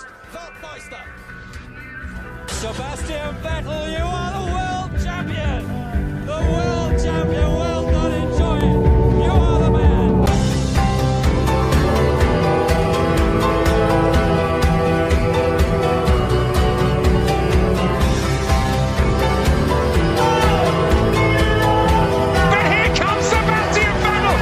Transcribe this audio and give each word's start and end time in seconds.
is 0.00 0.06
Weltmeister. 0.34 1.02
Sebastian 2.48 3.34
Vettel, 3.42 3.82
you 3.96 4.04
are 4.04 4.32
the 4.38 4.44
world 4.54 4.90
champion. 5.04 5.62
The 6.26 6.40
world 6.52 6.92
champion. 7.04 7.48
Well 7.58 7.82
done, 7.90 8.12
enjoy 8.12 8.58
it. 8.58 8.78
You 9.24 9.32
are 9.32 9.58
the 9.64 9.70
man. 9.70 10.10
But 22.50 22.64
here 22.72 22.90
comes 23.00 23.24
Sebastian 23.24 23.94
Vettel. 24.02 24.38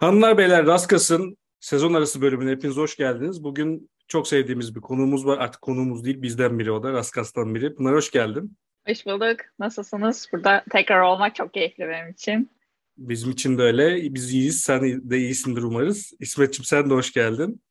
Hanımlar 0.00 0.38
beyler 0.38 0.66
Raskas'ın 0.66 1.36
sezon 1.64 1.94
arası 1.94 2.20
bölümüne 2.20 2.50
hepiniz 2.50 2.76
hoş 2.76 2.96
geldiniz. 2.96 3.44
Bugün 3.44 3.90
çok 4.08 4.28
sevdiğimiz 4.28 4.76
bir 4.76 4.80
konuğumuz 4.80 5.26
var. 5.26 5.38
Artık 5.38 5.62
konuğumuz 5.62 6.04
değil 6.04 6.22
bizden 6.22 6.58
biri 6.58 6.72
o 6.72 6.82
da 6.82 6.92
Raskas'tan 6.92 7.54
biri. 7.54 7.74
Pınar 7.74 7.94
hoş 7.94 8.10
geldin. 8.10 8.56
Hoş 8.88 9.06
bulduk. 9.06 9.36
Nasılsınız? 9.58 10.28
Burada 10.32 10.64
tekrar 10.70 11.00
olmak 11.00 11.34
çok 11.34 11.54
keyifli 11.54 11.88
benim 11.88 12.10
için. 12.10 12.50
Bizim 12.96 13.30
için 13.30 13.58
de 13.58 13.62
öyle. 13.62 14.14
Biz 14.14 14.32
iyiyiz. 14.32 14.60
Sen 14.60 15.10
de 15.10 15.18
iyisindir 15.18 15.62
umarız. 15.62 16.12
İsmet'ciğim 16.20 16.64
sen 16.64 16.90
de 16.90 16.94
hoş 16.94 17.12
geldin. 17.12 17.62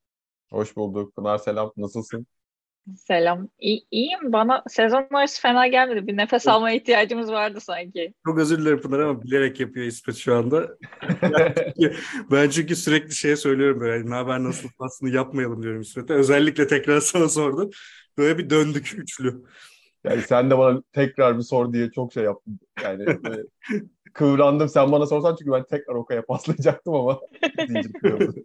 Hoş 0.50 0.76
bulduk. 0.76 1.16
Pınar 1.16 1.38
selam. 1.38 1.72
Nasılsın? 1.78 2.28
Selam. 2.98 3.50
İyi, 3.60 3.86
iyiyim. 3.92 4.34
Bana 4.34 4.64
sezon 4.68 5.08
arası 5.12 5.42
fena 5.42 5.68
gelmedi. 5.68 6.08
Bir 6.08 6.18
nefes 6.18 6.48
almaya 6.48 6.76
ihtiyacımız 6.76 7.32
vardı 7.32 7.60
sanki. 7.62 8.14
Çok 8.26 8.38
özür 8.38 8.60
dilerim 8.60 8.82
Pınar 8.82 9.00
ama 9.00 9.24
bilerek 9.24 9.60
yapıyor 9.60 9.86
İsmet 9.86 10.16
şu 10.16 10.36
anda. 10.36 10.78
ben 12.32 12.50
çünkü 12.50 12.76
sürekli 12.76 13.16
şeye 13.16 13.36
söylüyorum 13.36 13.80
böyle 13.80 14.10
ne 14.10 14.16
haber 14.16 14.44
nasıl 14.44 14.70
aslında 14.80 15.16
yapmayalım 15.16 15.64
diyorum 15.64 15.82
İsmet'e. 15.82 16.14
Özellikle 16.14 16.68
tekrar 16.68 17.00
sana 17.02 17.30
sordum. 17.30 17.70
Böyle 18.18 18.38
bir 18.38 18.50
döndük 18.50 18.94
üçlü. 18.98 19.44
Yani 20.04 20.22
sen 20.22 20.52
de 20.52 20.58
bana 20.58 20.82
tekrar 20.94 21.38
bir 21.38 21.44
sor 21.44 21.74
diye 21.74 21.92
çok 21.92 22.14
şey 22.14 22.24
yaptın. 22.24 22.60
Yani 22.84 23.06
kıvrandım. 24.14 24.70
Sen 24.70 24.92
bana 24.92 25.06
sorsan 25.06 25.36
çünkü 25.40 25.52
ben 25.52 25.64
tekrar 25.64 25.96
Okay'a 25.96 26.26
paslayacaktım 26.26 26.94
ama 26.94 27.20
zincir 27.68 27.94
kırıldı. 27.94 28.44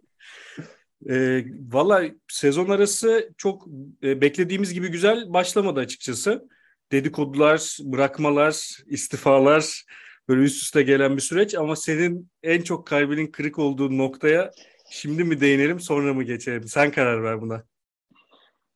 E, 1.09 1.45
Valla 1.71 2.03
sezon 2.27 2.69
arası 2.69 3.33
çok 3.37 3.67
e, 4.03 4.21
beklediğimiz 4.21 4.73
gibi 4.73 4.87
güzel 4.87 5.33
başlamadı 5.33 5.79
açıkçası. 5.79 6.49
Dedikodular, 6.91 7.77
bırakmalar, 7.81 8.77
istifalar 8.85 9.83
böyle 10.27 10.41
üst 10.41 10.63
üste 10.63 10.83
gelen 10.83 11.15
bir 11.15 11.21
süreç 11.21 11.55
ama 11.55 11.75
senin 11.75 12.29
en 12.43 12.61
çok 12.61 12.87
kalbinin 12.87 13.27
kırık 13.27 13.59
olduğu 13.59 13.97
noktaya 13.97 14.51
şimdi 14.89 15.23
mi 15.23 15.41
değinelim 15.41 15.79
sonra 15.79 16.13
mı 16.13 16.23
geçelim? 16.23 16.63
Sen 16.67 16.91
karar 16.91 17.23
ver 17.23 17.41
buna. 17.41 17.63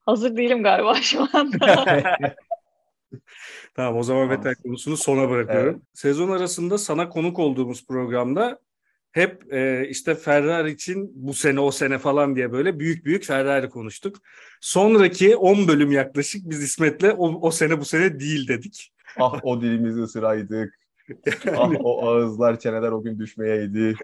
Hazır 0.02 0.38
değilim 0.38 0.64
galiba 0.64 0.96
şu 1.02 1.28
anda. 1.34 1.86
Tamam 3.76 3.98
o 3.98 4.04
zaman 4.04 4.24
Tamam. 4.24 4.38
Vettel 4.38 4.56
konusunu 4.64 4.98
sona 4.98 5.30
bırakıyorum. 5.30 5.82
Sezon 5.94 6.30
arasında 6.30 6.78
sana 6.78 7.10
konuk 7.10 7.40
olduğumuz 7.40 7.88
programda 7.88 8.60
hep 9.14 9.54
e, 9.54 9.88
işte 9.90 10.16
Ferrari 10.16 10.72
için 10.72 11.12
bu 11.16 11.34
sene 11.34 11.60
o 11.60 11.72
sene 11.72 11.98
falan 11.98 12.36
diye 12.36 12.52
böyle 12.52 12.80
büyük 12.80 13.06
büyük 13.06 13.26
Ferrari 13.26 13.70
konuştuk. 13.70 14.18
Sonraki 14.62 15.36
10 15.36 15.68
bölüm 15.68 15.92
yaklaşık 15.92 16.50
biz 16.50 16.64
İsmet'le 16.64 17.04
o, 17.18 17.48
o 17.48 17.52
sene 17.52 17.80
bu 17.80 17.86
sene 17.86 18.20
değil 18.20 18.48
dedik. 18.48 18.94
Ah 19.20 19.40
o 19.44 19.62
dilimizi 19.62 20.02
ısıraydık. 20.02 20.80
Ah 21.58 21.72
o 21.80 22.08
ağızlar, 22.08 22.60
çeneler 22.60 22.92
o 22.92 23.04
gün 23.04 23.20
düşmeyeydi. 23.20 23.96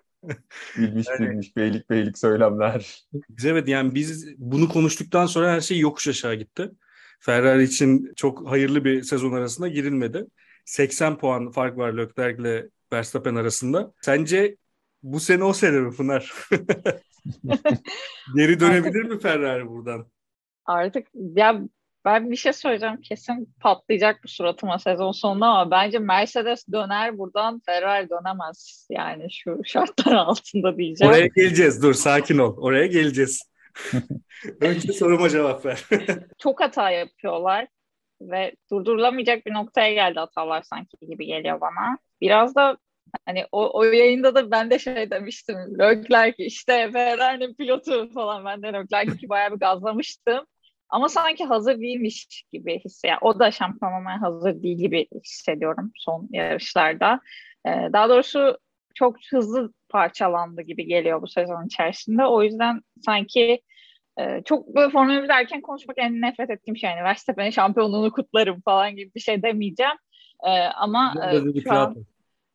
Bilmiş 0.77 1.07
Yani- 1.07 1.29
bilmiş 1.29 1.55
beylik 1.55 1.89
beylik 1.89 2.17
söylemler. 2.17 3.03
Evet 3.45 3.67
yani 3.67 3.95
biz 3.95 4.27
bunu 4.37 4.69
konuştuktan 4.69 5.25
sonra 5.25 5.51
her 5.51 5.61
şey 5.61 5.79
yokuş 5.79 6.07
aşağı 6.07 6.35
gitti. 6.35 6.71
Ferrari 7.19 7.63
için 7.63 8.13
çok 8.15 8.49
hayırlı 8.49 8.85
bir 8.85 9.03
sezon 9.03 9.31
arasında 9.31 9.67
girilmedi. 9.67 10.25
80 10.65 11.17
puan 11.17 11.51
fark 11.51 11.77
var 11.77 11.93
Leclerc 11.93 12.41
ile 12.41 12.69
Verstappen 12.93 13.35
arasında. 13.35 13.93
Sence 14.01 14.57
bu 15.03 15.19
sene 15.19 15.43
o 15.43 15.53
sene 15.53 15.79
mi 15.79 15.95
Pınar? 15.95 16.33
Geri 18.35 18.59
dönebilir 18.59 19.03
mi 19.03 19.19
Ferrari 19.19 19.69
buradan? 19.69 20.07
Artık 20.65 21.07
ya 21.35 21.61
ben 22.05 22.31
bir 22.31 22.35
şey 22.35 22.53
söyleyeceğim. 22.53 23.01
Kesin 23.01 23.53
patlayacak 23.59 24.23
bu 24.23 24.27
suratıma 24.27 24.79
sezon 24.79 25.11
sonunda 25.11 25.45
ama 25.45 25.71
bence 25.71 25.99
Mercedes 25.99 26.65
döner 26.71 27.17
buradan 27.17 27.61
Ferrari 27.65 28.09
dönemez. 28.09 28.87
Yani 28.89 29.27
şu 29.31 29.61
şartlar 29.65 30.13
altında 30.13 30.77
diyeceğim. 30.77 31.13
Oraya 31.13 31.27
geleceğiz. 31.27 31.83
Dur 31.83 31.93
sakin 31.93 32.37
ol. 32.37 32.57
Oraya 32.57 32.85
geleceğiz. 32.85 33.41
Önce 34.61 34.93
soruma 34.93 35.29
cevap 35.29 35.65
ver. 35.65 35.83
çok 36.37 36.61
hata 36.61 36.91
yapıyorlar 36.91 37.67
ve 38.21 38.55
durdurulamayacak 38.71 39.45
bir 39.45 39.53
noktaya 39.53 39.93
geldi 39.93 40.19
hatalar 40.19 40.61
sanki 40.61 40.97
gibi 41.07 41.25
geliyor 41.25 41.61
bana. 41.61 41.97
Biraz 42.21 42.55
da 42.55 42.77
hani 43.25 43.45
o, 43.51 43.79
o 43.79 43.83
yayında 43.83 44.35
da 44.35 44.51
ben 44.51 44.69
de 44.69 44.79
şey 44.79 45.11
demiştim. 45.11 45.55
Leclerc 45.79 46.45
işte 46.45 46.91
Ferrari'nin 46.91 47.53
pilotu 47.53 48.13
falan 48.13 48.45
ben 48.45 48.61
de 48.61 48.73
Leclerc'i 48.73 49.29
bayağı 49.29 49.51
bir 49.51 49.59
gazlamıştım. 49.59 50.45
Ama 50.89 51.09
sanki 51.09 51.45
hazır 51.45 51.79
değilmiş 51.79 52.43
gibi 52.53 52.79
hissediyorum. 52.79 53.27
O 53.27 53.39
da 53.39 53.51
şampiyon 53.51 53.93
olmaya 53.93 54.21
hazır 54.21 54.63
değil 54.63 54.77
gibi 54.77 55.07
hissediyorum 55.25 55.91
son 55.95 56.27
yarışlarda. 56.31 57.19
Ee, 57.65 57.69
daha 57.93 58.09
doğrusu 58.09 58.57
çok 58.95 59.15
hızlı 59.31 59.73
parçalandı 59.89 60.61
gibi 60.61 60.85
geliyor 60.85 61.21
bu 61.21 61.27
sezon 61.27 61.65
içerisinde. 61.65 62.25
O 62.25 62.43
yüzden 62.43 62.81
sanki 63.05 63.61
ee, 64.19 64.41
çok 64.45 64.75
böyle 64.75 64.89
Formula 64.89 65.23
1 65.23 65.27
derken 65.27 65.61
konuşmak 65.61 65.97
en 65.97 66.21
nefret 66.21 66.49
ettiğim 66.49 66.77
şey. 66.77 66.89
Yani 66.89 67.03
Verstappen'in 67.03 67.49
şampiyonluğunu 67.49 68.11
kutlarım 68.11 68.61
falan 68.61 68.95
gibi 68.95 69.11
bir 69.15 69.19
şey 69.19 69.43
demeyeceğim. 69.43 69.97
Ee, 70.43 70.49
ama 70.59 71.13
e, 71.17 71.31
Burada 71.31 71.45
dedik 71.45 71.63
şu 71.63 71.71
an 71.71 71.75
rahat. 71.75 71.97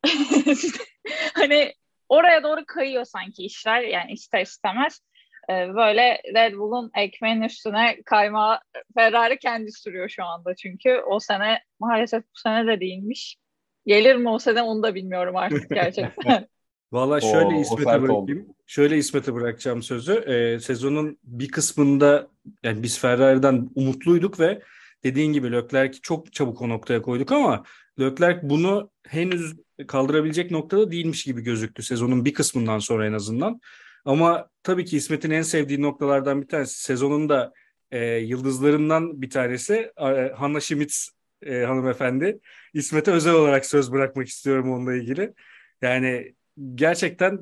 hani 1.33 1.73
oraya 2.09 2.43
doğru 2.43 2.65
kayıyor 2.67 3.05
sanki 3.05 3.45
işler. 3.45 3.81
Yani 3.81 4.11
ister 4.11 4.41
istemez. 4.41 5.01
Ee, 5.49 5.53
böyle 5.53 6.21
Red 6.35 6.53
Bull'un 6.53 6.91
ekmeğin 6.95 7.41
üstüne 7.41 8.01
kayma 8.05 8.59
Ferrari 8.97 9.39
kendi 9.39 9.71
sürüyor 9.71 10.09
şu 10.09 10.23
anda 10.23 10.55
çünkü. 10.55 11.01
O 11.07 11.19
sene 11.19 11.59
maalesef 11.79 12.23
bu 12.23 12.39
sene 12.39 12.67
de 12.67 12.79
değilmiş. 12.79 13.37
Gelir 13.85 14.15
mi 14.15 14.29
o 14.29 14.39
sene 14.39 14.61
onu 14.61 14.83
da 14.83 14.95
bilmiyorum 14.95 15.35
artık 15.35 15.69
gerçekten. 15.73 16.47
Valla 16.91 17.21
şöyle 17.21 17.59
İsmet'e 17.59 18.01
bırakayım. 18.01 18.55
Şöyle 18.65 18.97
İsmet'e 18.97 19.33
bırakacağım 19.33 19.83
sözü. 19.83 20.13
Ee, 20.13 20.59
sezonun 20.59 21.17
bir 21.23 21.47
kısmında 21.51 22.27
yani 22.63 22.83
biz 22.83 22.99
Ferrari'den 22.99 23.69
umutluyduk 23.75 24.39
ve 24.39 24.61
dediğin 25.05 25.33
gibi 25.33 25.51
Leclerc'i 25.51 26.01
çok 26.01 26.33
çabuk 26.33 26.61
o 26.61 26.69
noktaya 26.69 27.01
koyduk 27.01 27.31
ama 27.31 27.63
Leclerc 27.99 28.39
bunu 28.49 28.91
henüz 29.07 29.55
kaldırabilecek 29.87 30.51
noktada 30.51 30.91
değilmiş 30.91 31.23
gibi 31.23 31.41
gözüktü 31.41 31.83
sezonun 31.83 32.25
bir 32.25 32.33
kısmından 32.33 32.79
sonra 32.79 33.07
en 33.07 33.13
azından. 33.13 33.59
Ama 34.05 34.49
tabii 34.63 34.85
ki 34.85 34.97
İsmet'in 34.97 35.31
en 35.31 35.41
sevdiği 35.41 35.81
noktalardan 35.81 36.41
bir 36.41 36.47
tanesi 36.47 36.83
sezonun 36.83 37.29
da 37.29 37.53
e, 37.91 38.05
yıldızlarından 38.05 39.21
bir 39.21 39.29
tanesi 39.29 39.91
e, 39.97 40.31
Hannah 40.35 40.59
Schmitz 40.59 41.09
e, 41.41 41.63
hanımefendi. 41.63 42.39
İsmet'e 42.73 43.11
özel 43.11 43.33
olarak 43.33 43.65
söz 43.65 43.91
bırakmak 43.91 44.27
istiyorum 44.27 44.71
onunla 44.71 44.93
ilgili. 44.95 45.33
Yani 45.81 46.35
gerçekten 46.75 47.39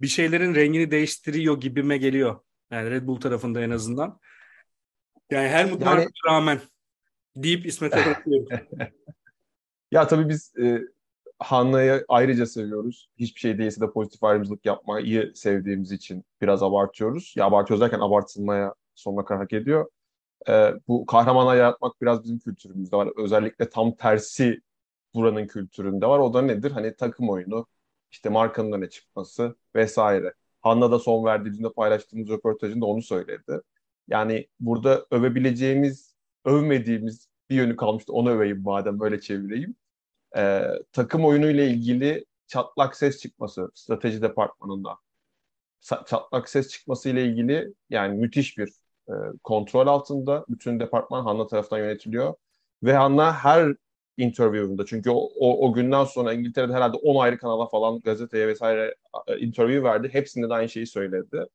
bir 0.00 0.06
şeylerin 0.06 0.54
rengini 0.54 0.90
değiştiriyor 0.90 1.60
gibime 1.60 1.96
geliyor. 1.98 2.40
Yani 2.70 2.90
Red 2.90 3.06
Bull 3.06 3.20
tarafında 3.20 3.60
en 3.62 3.70
azından. 3.70 4.20
Yani 5.30 5.48
Helmut 5.48 5.80
Yani- 5.80 5.84
Marko'ya 5.84 6.08
rağmen 6.28 6.60
deyip 7.42 7.66
İsmet'e 7.66 7.96
bırakıyorum. 8.06 8.48
Ya 9.90 10.06
tabii 10.06 10.28
biz 10.28 10.52
e, 10.58 10.80
Hanna'yı 11.38 12.04
ayrıca 12.08 12.46
seviyoruz. 12.46 13.08
Hiçbir 13.18 13.40
şey 13.40 13.58
değilse 13.58 13.80
de 13.80 13.90
pozitif 13.90 14.24
ayrımcılık 14.24 14.66
yapmayı 14.66 15.32
sevdiğimiz 15.34 15.92
için 15.92 16.24
biraz 16.42 16.62
abartıyoruz. 16.62 17.34
Ya 17.36 17.44
abartıyoruz 17.44 17.80
derken 17.80 18.00
abartılmaya 18.00 18.74
sonuna 18.94 19.24
kadar 19.24 19.42
hak 19.42 19.52
ediyor. 19.52 19.90
E, 20.48 20.72
bu 20.88 21.06
kahramanlar 21.06 21.56
yaratmak 21.56 22.02
biraz 22.02 22.24
bizim 22.24 22.38
kültürümüzde 22.38 22.96
var. 22.96 23.08
Özellikle 23.16 23.70
tam 23.70 23.96
tersi 23.96 24.60
buranın 25.14 25.46
kültüründe 25.46 26.06
var. 26.06 26.18
O 26.18 26.34
da 26.34 26.42
nedir? 26.42 26.70
Hani 26.70 26.96
takım 26.96 27.30
oyunu, 27.30 27.66
işte 28.10 28.28
markanın 28.28 28.72
öne 28.72 28.90
çıkması 28.90 29.56
vesaire. 29.76 30.34
Hanna 30.62 30.90
da 30.92 30.98
son 30.98 31.24
verdiği 31.24 31.50
bizimle 31.50 31.72
paylaştığımız 31.72 32.28
röportajında 32.28 32.86
onu 32.86 33.02
söyledi. 33.02 33.60
Yani 34.08 34.48
burada 34.60 35.06
övebileceğimiz, 35.10 36.14
övmediğimiz 36.44 37.27
bir 37.50 37.56
yönü 37.56 37.76
kalmıştı. 37.76 38.12
Onu 38.12 38.30
öveyim 38.30 38.62
madem 38.62 39.00
böyle 39.00 39.20
çevireyim. 39.20 39.76
Ee, 40.36 40.64
takım 40.92 41.24
oyunuyla 41.24 41.64
ilgili 41.64 42.24
çatlak 42.46 42.96
ses 42.96 43.20
çıkması 43.20 43.70
strateji 43.74 44.22
departmanında. 44.22 44.98
Çatlak 45.80 46.48
ses 46.48 46.68
çıkması 46.68 47.08
ile 47.08 47.24
ilgili 47.26 47.74
yani 47.90 48.18
müthiş 48.18 48.58
bir 48.58 48.68
e, 49.08 49.12
kontrol 49.44 49.86
altında. 49.86 50.44
Bütün 50.48 50.80
departman 50.80 51.24
Hanna 51.24 51.46
tarafından 51.46 51.80
yönetiliyor. 51.82 52.34
Ve 52.82 52.92
Hanna 52.92 53.32
her 53.34 53.74
interview'unda 54.16 54.86
çünkü 54.86 55.10
o, 55.10 55.16
o, 55.16 55.68
o 55.68 55.72
günden 55.72 56.04
sonra 56.04 56.32
İngiltere'de 56.32 56.72
herhalde 56.72 56.96
10 56.96 57.22
ayrı 57.22 57.38
kanala 57.38 57.66
falan 57.68 58.00
gazeteye 58.00 58.48
vesaire 58.48 58.94
e, 59.26 59.38
interview 59.38 59.82
verdi. 59.88 60.08
Hepsinde 60.12 60.48
de 60.50 60.54
aynı 60.54 60.68
şeyi 60.68 60.86
söyledi. 60.86 61.46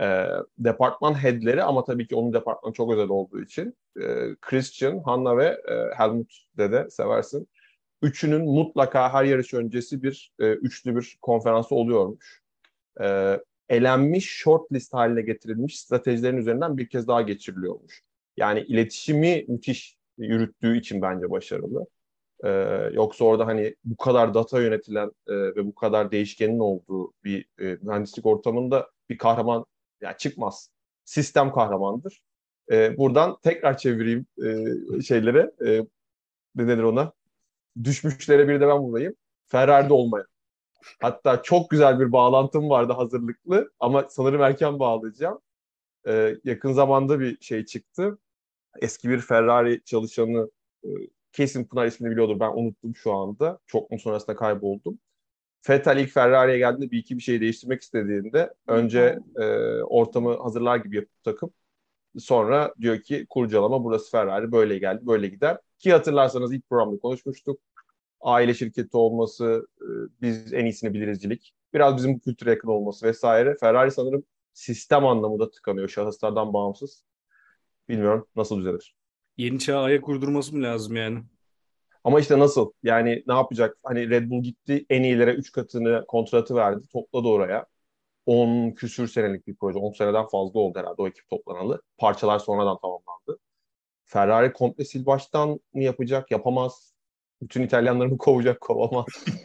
E, 0.00 0.26
departman 0.58 1.22
headleri 1.22 1.62
ama 1.62 1.84
tabii 1.84 2.06
ki 2.06 2.16
onun 2.16 2.32
departmanı 2.32 2.72
çok 2.72 2.92
özel 2.92 3.08
olduğu 3.08 3.42
için 3.42 3.76
e, 3.96 4.36
Christian, 4.40 4.98
Hanna 4.98 5.36
ve 5.36 5.44
e, 5.44 5.94
Helmut 5.96 6.32
dede 6.58 6.90
seversin. 6.90 7.48
Üçünün 8.02 8.44
mutlaka 8.44 9.12
her 9.12 9.24
yarış 9.24 9.54
öncesi 9.54 10.02
bir 10.02 10.32
e, 10.38 10.52
üçlü 10.52 10.96
bir 10.96 11.18
konferansı 11.22 11.74
oluyormuş. 11.74 12.42
E, 13.00 13.40
elenmiş 13.68 14.30
shortlist 14.30 14.94
haline 14.94 15.22
getirilmiş 15.22 15.80
stratejilerin 15.80 16.36
üzerinden 16.36 16.78
bir 16.78 16.88
kez 16.88 17.08
daha 17.08 17.22
geçiriliyormuş. 17.22 18.02
Yani 18.36 18.60
iletişimi 18.60 19.44
müthiş 19.48 19.96
yürüttüğü 20.18 20.78
için 20.78 21.02
bence 21.02 21.30
başarılı. 21.30 21.86
Ee, 22.44 22.90
yoksa 22.92 23.24
orada 23.24 23.46
hani 23.46 23.74
bu 23.84 23.96
kadar 23.96 24.34
data 24.34 24.60
yönetilen 24.60 25.10
e, 25.26 25.32
ve 25.34 25.66
bu 25.66 25.74
kadar 25.74 26.10
değişkenin 26.12 26.58
olduğu 26.58 27.12
bir 27.24 27.46
e, 27.60 27.78
mühendislik 27.82 28.26
ortamında 28.26 28.90
bir 29.08 29.18
kahraman 29.18 29.64
yani 30.04 30.16
çıkmaz. 30.18 30.70
Sistem 31.04 31.52
kahramandır. 31.52 32.22
E, 32.72 32.96
buradan 32.98 33.36
tekrar 33.42 33.78
çevireyim 33.78 34.26
e, 34.44 35.02
şeylere. 35.02 35.50
E, 35.66 35.80
ne 36.54 36.68
denir 36.68 36.82
ona? 36.82 37.12
Düşmüşlere 37.84 38.48
bir 38.48 38.60
de 38.60 38.68
ben 38.68 38.82
bulayım. 38.82 39.14
Ferrari'de 39.46 39.92
olmayan. 39.92 40.26
Hatta 41.00 41.42
çok 41.42 41.70
güzel 41.70 42.00
bir 42.00 42.12
bağlantım 42.12 42.70
vardı 42.70 42.92
hazırlıklı 42.92 43.72
ama 43.80 44.06
sanırım 44.10 44.42
erken 44.42 44.78
bağlayacağım. 44.78 45.40
Ee, 46.06 46.36
yakın 46.44 46.72
zamanda 46.72 47.20
bir 47.20 47.40
şey 47.40 47.64
çıktı. 47.64 48.18
Eski 48.80 49.08
bir 49.08 49.20
Ferrari 49.20 49.84
çalışanı 49.84 50.50
e, 50.84 50.88
kesin 51.32 51.64
Pınar 51.64 51.86
ismini 51.86 52.10
biliyordur 52.10 52.40
ben 52.40 52.50
unuttum 52.50 52.96
şu 52.96 53.12
anda. 53.12 53.58
Çok 53.66 53.90
mu 53.90 53.98
sonrasında 53.98 54.36
kayboldum. 54.36 54.98
Vettel 55.68 55.98
ilk 55.98 56.10
Ferrari'ye 56.10 56.58
geldiğinde 56.58 56.90
bir 56.90 56.98
iki 56.98 57.16
bir 57.16 57.22
şey 57.22 57.40
değiştirmek 57.40 57.82
istediğinde 57.82 58.54
önce 58.66 59.18
e, 59.36 59.44
ortamı 59.82 60.36
hazırlar 60.42 60.76
gibi 60.76 60.96
yapıp 60.96 61.24
takım 61.24 61.50
sonra 62.18 62.74
diyor 62.80 63.02
ki 63.02 63.26
kurcalama 63.30 63.84
burası 63.84 64.10
Ferrari 64.10 64.52
böyle 64.52 64.78
geldi 64.78 65.06
böyle 65.06 65.28
gider. 65.28 65.58
Ki 65.78 65.92
hatırlarsanız 65.92 66.52
ilk 66.52 66.68
programda 66.68 66.98
konuşmuştuk. 67.00 67.60
Aile 68.20 68.54
şirketi 68.54 68.96
olması, 68.96 69.68
e, 69.80 69.86
biz 70.22 70.52
en 70.52 70.64
iyisini 70.64 70.94
bilirizcilik. 70.94 71.54
Biraz 71.74 71.96
bizim 71.96 72.18
kültüre 72.18 72.50
yakın 72.50 72.68
olması 72.68 73.06
vesaire. 73.06 73.56
Ferrari 73.60 73.90
sanırım 73.90 74.24
sistem 74.52 75.06
anlamında 75.06 75.50
tıkanıyor 75.50 75.88
şahıslardan 75.88 76.52
bağımsız. 76.52 77.04
Bilmiyorum 77.88 78.26
nasıl 78.36 78.58
düzelir. 78.58 78.94
Yeni 79.36 79.58
çağa 79.58 79.82
ayak 79.82 80.08
uydurması 80.08 80.56
mı 80.56 80.62
lazım 80.62 80.96
yani? 80.96 81.24
Ama 82.04 82.20
işte 82.20 82.38
nasıl? 82.38 82.72
Yani 82.82 83.24
ne 83.26 83.34
yapacak? 83.34 83.76
Hani 83.82 84.10
Red 84.10 84.30
Bull 84.30 84.42
gitti 84.42 84.86
en 84.90 85.02
iyilere 85.02 85.34
3 85.34 85.52
katını 85.52 86.04
kontratı 86.08 86.54
verdi. 86.54 86.86
Topladı 86.92 87.28
oraya. 87.28 87.66
10 88.26 88.70
küsür 88.72 89.08
senelik 89.08 89.46
bir 89.46 89.56
proje. 89.56 89.78
10 89.78 89.92
seneden 89.92 90.26
fazla 90.28 90.60
oldu 90.60 90.78
herhalde 90.78 91.02
o 91.02 91.08
ekip 91.08 91.28
toplanalı. 91.30 91.82
Parçalar 91.98 92.38
sonradan 92.38 92.78
tamamlandı. 92.82 93.38
Ferrari 94.06 94.52
komple 94.52 94.84
sil 94.90 95.02
baştan 95.06 95.60
mı 95.74 95.82
yapacak? 95.82 96.30
Yapamaz. 96.30 96.94
Bütün 97.42 97.62
İtalyanları 97.62 98.08
mı 98.08 98.18
kovacak? 98.18 98.60
Kovamaz. 98.60 99.06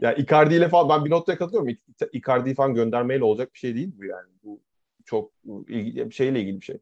ya 0.00 0.14
Icardi 0.14 0.54
ile 0.54 0.68
falan 0.68 0.88
ben 0.88 1.04
bir 1.04 1.10
noktaya 1.10 1.38
katılıyorum. 1.38 1.76
Icardi'yi 2.12 2.54
falan 2.54 2.74
göndermeyle 2.74 3.24
olacak 3.24 3.54
bir 3.54 3.58
şey 3.58 3.74
değil 3.74 3.92
bu 3.98 4.04
yani. 4.04 4.28
Bu 4.42 4.60
çok 5.04 5.32
ilgili, 5.68 6.12
şeyle 6.12 6.40
ilgili 6.40 6.60
bir 6.60 6.64
şey. 6.64 6.78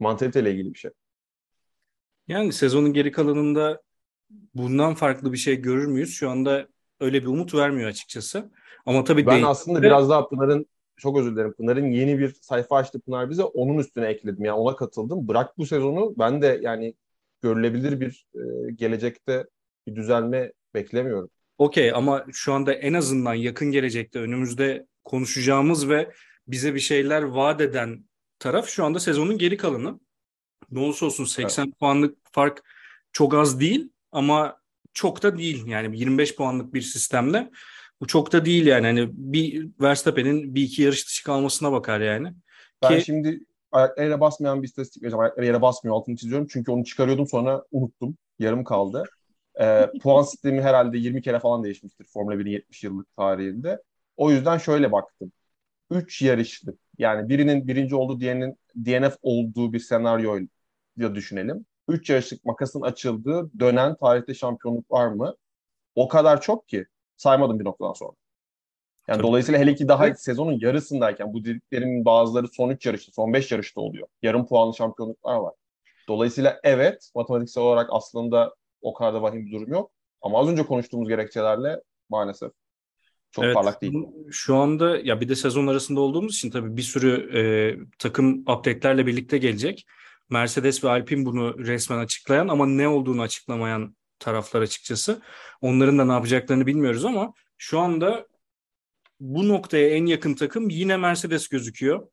Mantaliteyle 0.00 0.52
ilgili 0.52 0.74
bir 0.74 0.78
şey. 0.78 0.90
Yani 2.28 2.52
sezonun 2.52 2.92
geri 2.92 3.12
kalanında 3.12 3.82
bundan 4.54 4.94
farklı 4.94 5.32
bir 5.32 5.38
şey 5.38 5.56
görür 5.56 5.86
müyüz? 5.86 6.14
Şu 6.14 6.30
anda 6.30 6.68
öyle 7.00 7.22
bir 7.22 7.26
umut 7.26 7.54
vermiyor 7.54 7.88
açıkçası. 7.88 8.50
Ama 8.86 9.04
tabii 9.04 9.26
ben 9.26 9.34
değil. 9.34 9.48
aslında 9.48 9.82
biraz 9.82 10.10
daha 10.10 10.28
Pınar'ın 10.28 10.66
çok 10.96 11.18
özür 11.18 11.32
dilerim. 11.32 11.52
Pınar'ın 11.52 11.90
yeni 11.90 12.18
bir 12.18 12.34
sayfa 12.40 12.76
açtı 12.76 13.00
Pınar 13.00 13.30
bize. 13.30 13.42
Onun 13.42 13.78
üstüne 13.78 14.06
ekledim. 14.06 14.44
Yani 14.44 14.58
ona 14.58 14.76
katıldım. 14.76 15.28
Bırak 15.28 15.58
bu 15.58 15.66
sezonu 15.66 16.14
ben 16.18 16.42
de 16.42 16.58
yani 16.62 16.94
görülebilir 17.42 18.00
bir 18.00 18.26
e, 18.34 18.72
gelecekte 18.72 19.46
bir 19.86 19.96
düzelme 19.96 20.52
beklemiyorum. 20.74 21.30
Okey 21.58 21.92
ama 21.92 22.24
şu 22.32 22.52
anda 22.52 22.72
en 22.72 22.94
azından 22.94 23.34
yakın 23.34 23.70
gelecekte 23.70 24.18
önümüzde 24.18 24.86
konuşacağımız 25.04 25.88
ve 25.88 26.12
bize 26.48 26.74
bir 26.74 26.80
şeyler 26.80 27.22
vaat 27.22 27.60
eden 27.60 28.04
taraf 28.38 28.68
şu 28.68 28.84
anda 28.84 29.00
sezonun 29.00 29.38
geri 29.38 29.56
kalanı. 29.56 30.00
Ne 30.70 30.78
olursa 30.78 31.06
olsun 31.06 31.24
80 31.24 31.64
evet. 31.64 31.78
puanlık 31.78 32.18
fark 32.32 32.62
çok 33.12 33.34
az 33.34 33.60
değil 33.60 33.88
ama 34.12 34.60
çok 34.94 35.22
da 35.22 35.38
değil. 35.38 35.66
Yani 35.66 35.98
25 35.98 36.36
puanlık 36.36 36.74
bir 36.74 36.82
sistemde 36.82 37.50
bu 38.00 38.06
çok 38.06 38.32
da 38.32 38.44
değil 38.44 38.66
yani. 38.66 38.86
Hani 38.86 39.08
bir 39.12 39.68
Verstappen'in 39.80 40.54
bir 40.54 40.62
iki 40.62 40.82
yarış 40.82 41.06
dışı 41.06 41.24
kalmasına 41.24 41.72
bakar 41.72 42.00
yani. 42.00 42.32
Ben 42.82 42.98
Ki... 42.98 43.04
şimdi 43.04 43.40
ayakları 43.72 44.06
yere 44.06 44.20
basmayan 44.20 44.62
bir 44.62 44.68
istatistik 44.68 45.02
vereceğim. 45.02 45.20
Ayakları 45.20 45.46
yere 45.46 45.62
basmıyor 45.62 45.96
altını 45.96 46.16
çiziyorum. 46.16 46.46
Çünkü 46.50 46.70
onu 46.70 46.84
çıkarıyordum 46.84 47.26
sonra 47.28 47.64
unuttum. 47.72 48.16
Yarım 48.38 48.64
kaldı. 48.64 49.04
Ee, 49.60 49.90
puan 50.02 50.22
sistemi 50.22 50.62
herhalde 50.62 50.98
20 50.98 51.22
kere 51.22 51.40
falan 51.40 51.64
değişmiştir 51.64 52.06
Formula 52.12 52.34
1'in 52.34 52.50
70 52.50 52.84
yıllık 52.84 53.16
tarihinde. 53.16 53.82
O 54.16 54.30
yüzden 54.30 54.58
şöyle 54.58 54.92
baktım. 54.92 55.32
3 55.90 56.22
yarışlık 56.22 56.78
yani 56.98 57.28
birinin 57.28 57.68
birinci 57.68 57.94
olduğu 57.96 58.20
diğerinin 58.20 58.58
DNF 58.76 59.16
olduğu 59.22 59.72
bir 59.72 59.78
senaryo 59.78 60.40
düşünelim. 61.14 61.66
3 61.88 62.10
yarışlık 62.10 62.44
makasın 62.44 62.80
açıldığı 62.80 63.50
dönen 63.58 63.94
tarihte 63.94 64.34
şampiyonluk 64.34 64.90
var 64.90 65.08
mı? 65.08 65.34
O 65.94 66.08
kadar 66.08 66.40
çok 66.40 66.68
ki 66.68 66.86
saymadım 67.16 67.60
bir 67.60 67.64
noktadan 67.64 67.92
sonra. 67.92 68.12
Yani 69.08 69.16
Tabii. 69.16 69.26
dolayısıyla 69.28 69.60
hele 69.60 69.74
ki 69.74 69.88
daha 69.88 70.14
sezonun 70.14 70.58
yarısındayken 70.60 71.32
bu 71.32 71.44
dediklerimin 71.44 72.04
bazıları 72.04 72.48
son 72.48 72.70
3 72.70 72.86
yarışta, 72.86 73.12
son 73.12 73.32
5 73.32 73.52
yarışta 73.52 73.80
oluyor. 73.80 74.08
Yarım 74.22 74.46
puanlı 74.46 74.74
şampiyonluklar 74.74 75.36
var. 75.36 75.54
Dolayısıyla 76.08 76.60
evet 76.64 77.10
matematiksel 77.14 77.64
olarak 77.64 77.88
aslında 77.92 78.54
o 78.82 78.94
kadar 78.94 79.14
da 79.14 79.22
vahim 79.22 79.46
bir 79.46 79.52
durum 79.52 79.72
yok. 79.72 79.90
Ama 80.22 80.40
az 80.40 80.48
önce 80.48 80.66
konuştuğumuz 80.66 81.08
gerekçelerle 81.08 81.82
maalesef 82.08 82.52
çok 83.36 83.44
evet, 83.44 83.54
parlak 83.54 83.82
değil. 83.82 83.94
Şu 84.30 84.56
anda 84.56 84.98
ya 84.98 85.20
bir 85.20 85.28
de 85.28 85.34
sezon 85.34 85.66
arasında 85.66 86.00
olduğumuz 86.00 86.36
için 86.36 86.50
tabii 86.50 86.76
bir 86.76 86.82
sürü 86.82 87.38
e, 87.38 87.42
takım 87.98 88.38
update'lerle 88.38 89.06
birlikte 89.06 89.38
gelecek. 89.38 89.86
Mercedes 90.30 90.84
ve 90.84 90.90
Alpine 90.90 91.24
bunu 91.24 91.58
resmen 91.58 91.98
açıklayan 91.98 92.48
ama 92.48 92.66
ne 92.66 92.88
olduğunu 92.88 93.22
açıklamayan 93.22 93.96
taraflar 94.18 94.62
açıkçası. 94.62 95.22
Onların 95.60 95.98
da 95.98 96.04
ne 96.04 96.12
yapacaklarını 96.12 96.66
bilmiyoruz 96.66 97.04
ama 97.04 97.32
şu 97.58 97.78
anda 97.78 98.26
bu 99.20 99.48
noktaya 99.48 99.88
en 99.88 100.06
yakın 100.06 100.34
takım 100.34 100.70
yine 100.70 100.96
Mercedes 100.96 101.48
gözüküyor. 101.48 102.08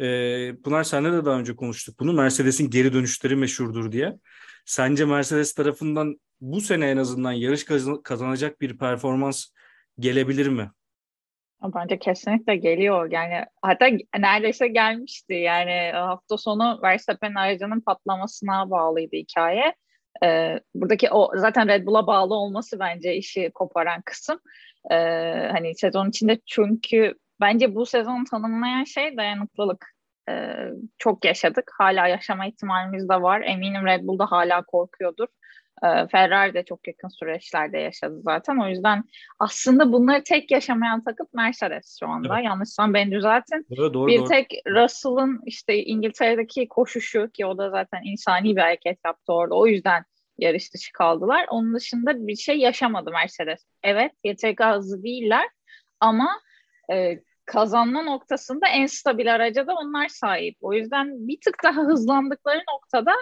Ee, 0.00 0.52
Pınar 0.64 0.84
senle 0.84 1.12
de 1.12 1.24
daha 1.24 1.38
önce 1.38 1.56
konuştuk 1.56 2.00
bunu. 2.00 2.12
Mercedes'in 2.12 2.70
geri 2.70 2.92
dönüşleri 2.92 3.36
meşhurdur 3.36 3.92
diye. 3.92 4.18
Sence 4.64 5.04
Mercedes 5.04 5.54
tarafından 5.54 6.20
bu 6.40 6.60
sene 6.60 6.90
en 6.90 6.96
azından 6.96 7.32
yarış 7.32 7.64
kazanacak 8.04 8.60
bir 8.60 8.78
performans 8.78 9.46
gelebilir 9.98 10.48
mi? 10.48 10.70
Bence 11.62 11.98
kesinlikle 11.98 12.56
geliyor. 12.56 13.10
Yani 13.10 13.44
hatta 13.62 13.86
neredeyse 14.18 14.68
gelmişti. 14.68 15.34
Yani 15.34 15.92
hafta 15.94 16.38
sonu 16.38 16.80
Verstappen 16.82 17.34
aracının 17.34 17.80
patlamasına 17.80 18.70
bağlıydı 18.70 19.16
hikaye. 19.16 19.74
Ee, 20.24 20.60
buradaki 20.74 21.10
o 21.10 21.30
zaten 21.34 21.68
Red 21.68 21.86
Bull'a 21.86 22.06
bağlı 22.06 22.34
olması 22.34 22.78
bence 22.80 23.14
işi 23.14 23.50
koparan 23.54 24.02
kısım. 24.02 24.38
Ee, 24.90 24.94
hani 25.52 25.74
sezon 25.74 26.08
içinde 26.08 26.40
çünkü 26.46 27.14
bence 27.40 27.74
bu 27.74 27.86
sezon 27.86 28.24
tanımlayan 28.24 28.84
şey 28.84 29.16
dayanıklılık. 29.16 29.86
Ee, 30.28 30.56
çok 30.98 31.24
yaşadık. 31.24 31.70
Hala 31.78 32.08
yaşama 32.08 32.46
ihtimalimiz 32.46 33.08
de 33.08 33.22
var. 33.22 33.40
Eminim 33.40 33.86
Red 33.86 34.02
Bull'da 34.02 34.26
hala 34.26 34.62
korkuyordur. 34.62 35.26
Ee, 35.84 36.06
Ferrari 36.12 36.54
de 36.54 36.64
çok 36.64 36.88
yakın 36.88 37.08
süreçlerde 37.08 37.78
yaşadı 37.78 38.20
zaten. 38.22 38.56
O 38.56 38.68
yüzden 38.68 39.04
aslında 39.38 39.92
bunları 39.92 40.22
tek 40.24 40.50
yaşamayan 40.50 41.04
takım 41.04 41.26
Mercedes 41.32 41.96
şu 42.00 42.08
anda. 42.08 42.34
Evet. 42.34 42.44
Yanlışsam 42.44 42.94
beni 42.94 43.10
düzeltin. 43.10 43.66
Doğru, 43.76 43.94
doğru, 43.94 44.06
bir 44.06 44.18
doğru. 44.18 44.28
tek 44.28 44.54
Russell'ın 44.66 45.40
işte 45.46 45.84
İngiltere'deki 45.84 46.68
koşuşu 46.68 47.30
ki 47.34 47.46
o 47.46 47.58
da 47.58 47.70
zaten 47.70 48.00
insani 48.04 48.56
bir 48.56 48.60
hareket 48.60 48.98
yaptı 49.04 49.32
orada. 49.32 49.54
O 49.54 49.66
yüzden 49.66 50.04
yarış 50.38 50.74
dışı 50.74 50.92
kaldılar. 50.92 51.46
Onun 51.50 51.74
dışında 51.74 52.26
bir 52.26 52.36
şey 52.36 52.58
yaşamadı 52.58 53.10
Mercedes. 53.10 53.66
Evet 53.82 54.12
YTK 54.24 54.60
hızlı 54.60 55.02
değiller 55.02 55.48
ama 56.00 56.40
e, 56.92 57.20
kazanma 57.46 58.02
noktasında 58.02 58.68
en 58.68 58.86
stabil 58.86 59.34
araca 59.34 59.66
da 59.66 59.74
onlar 59.74 60.08
sahip. 60.08 60.56
O 60.60 60.72
yüzden 60.72 61.28
bir 61.28 61.40
tık 61.40 61.64
daha 61.64 61.82
hızlandıkları 61.82 62.62
noktada 62.74 63.14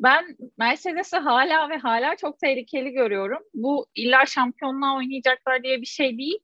ben 0.00 0.36
Mercedes'i 0.58 1.16
hala 1.16 1.70
ve 1.70 1.76
hala 1.76 2.16
çok 2.16 2.38
tehlikeli 2.38 2.90
görüyorum. 2.90 3.42
Bu 3.54 3.86
illa 3.94 4.26
şampiyonluğa 4.26 4.96
oynayacaklar 4.96 5.62
diye 5.62 5.80
bir 5.80 5.86
şey 5.86 6.18
değil. 6.18 6.38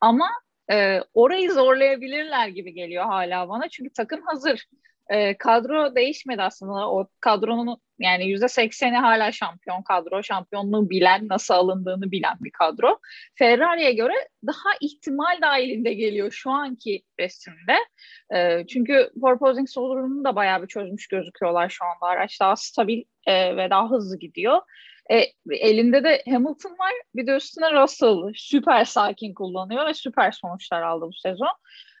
Ama 0.00 0.30
e, 0.72 1.00
orayı 1.14 1.52
zorlayabilirler 1.52 2.48
gibi 2.48 2.74
geliyor 2.74 3.04
hala 3.04 3.48
bana. 3.48 3.68
Çünkü 3.68 3.90
takım 3.92 4.22
hazır. 4.22 4.66
E, 5.10 5.38
kadro 5.38 5.94
değişmedi 5.94 6.42
aslında. 6.42 6.90
O 6.90 7.08
kadronun 7.20 7.76
yani 7.98 8.28
yüzde 8.28 8.48
sekseni 8.48 8.96
hala 8.96 9.32
şampiyon 9.32 9.82
kadro. 9.82 10.22
Şampiyonluğu 10.22 10.90
bilen, 10.90 11.28
nasıl 11.28 11.54
alındığını 11.54 12.10
bilen 12.10 12.36
bir 12.40 12.50
kadro. 12.50 12.98
Ferrari'ye 13.34 13.92
göre 13.92 14.14
daha 14.46 14.70
ihtimal 14.80 15.40
dahilinde 15.42 15.94
geliyor 15.94 16.30
şu 16.32 16.50
anki 16.50 17.02
resimde. 17.20 17.76
E, 18.34 18.66
çünkü 18.66 19.10
porpoising 19.20 19.68
sorununu 19.68 20.24
da 20.24 20.36
bayağı 20.36 20.62
bir 20.62 20.68
çözmüş 20.68 21.08
gözüküyorlar 21.08 21.68
şu 21.68 21.84
anda. 21.84 22.06
Araç 22.06 22.40
daha 22.40 22.56
stabil 22.56 23.02
e, 23.26 23.56
ve 23.56 23.70
daha 23.70 23.90
hızlı 23.90 24.18
gidiyor. 24.18 24.60
E, 25.10 25.24
elinde 25.50 26.04
de 26.04 26.22
Hamilton 26.30 26.70
var. 26.70 26.92
Bir 27.14 27.26
de 27.26 27.36
üstüne 27.36 27.72
Russell 27.72 28.32
süper 28.34 28.84
sakin 28.84 29.34
kullanıyor 29.34 29.86
ve 29.86 29.94
süper 29.94 30.32
sonuçlar 30.32 30.82
aldı 30.82 31.06
bu 31.06 31.12
sezon. 31.12 31.52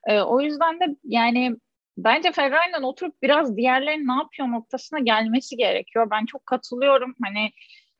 E, 0.08 0.20
o 0.20 0.40
yüzden 0.40 0.80
de 0.80 0.96
yani 1.04 1.56
bence 2.04 2.32
Ferrari'nin 2.32 2.82
oturup 2.82 3.22
biraz 3.22 3.56
diğerlerinin 3.56 4.08
ne 4.08 4.12
yapıyor 4.12 4.48
noktasına 4.48 4.98
gelmesi 4.98 5.56
gerekiyor. 5.56 6.08
Ben 6.10 6.26
çok 6.26 6.46
katılıyorum. 6.46 7.14
Hani 7.24 7.52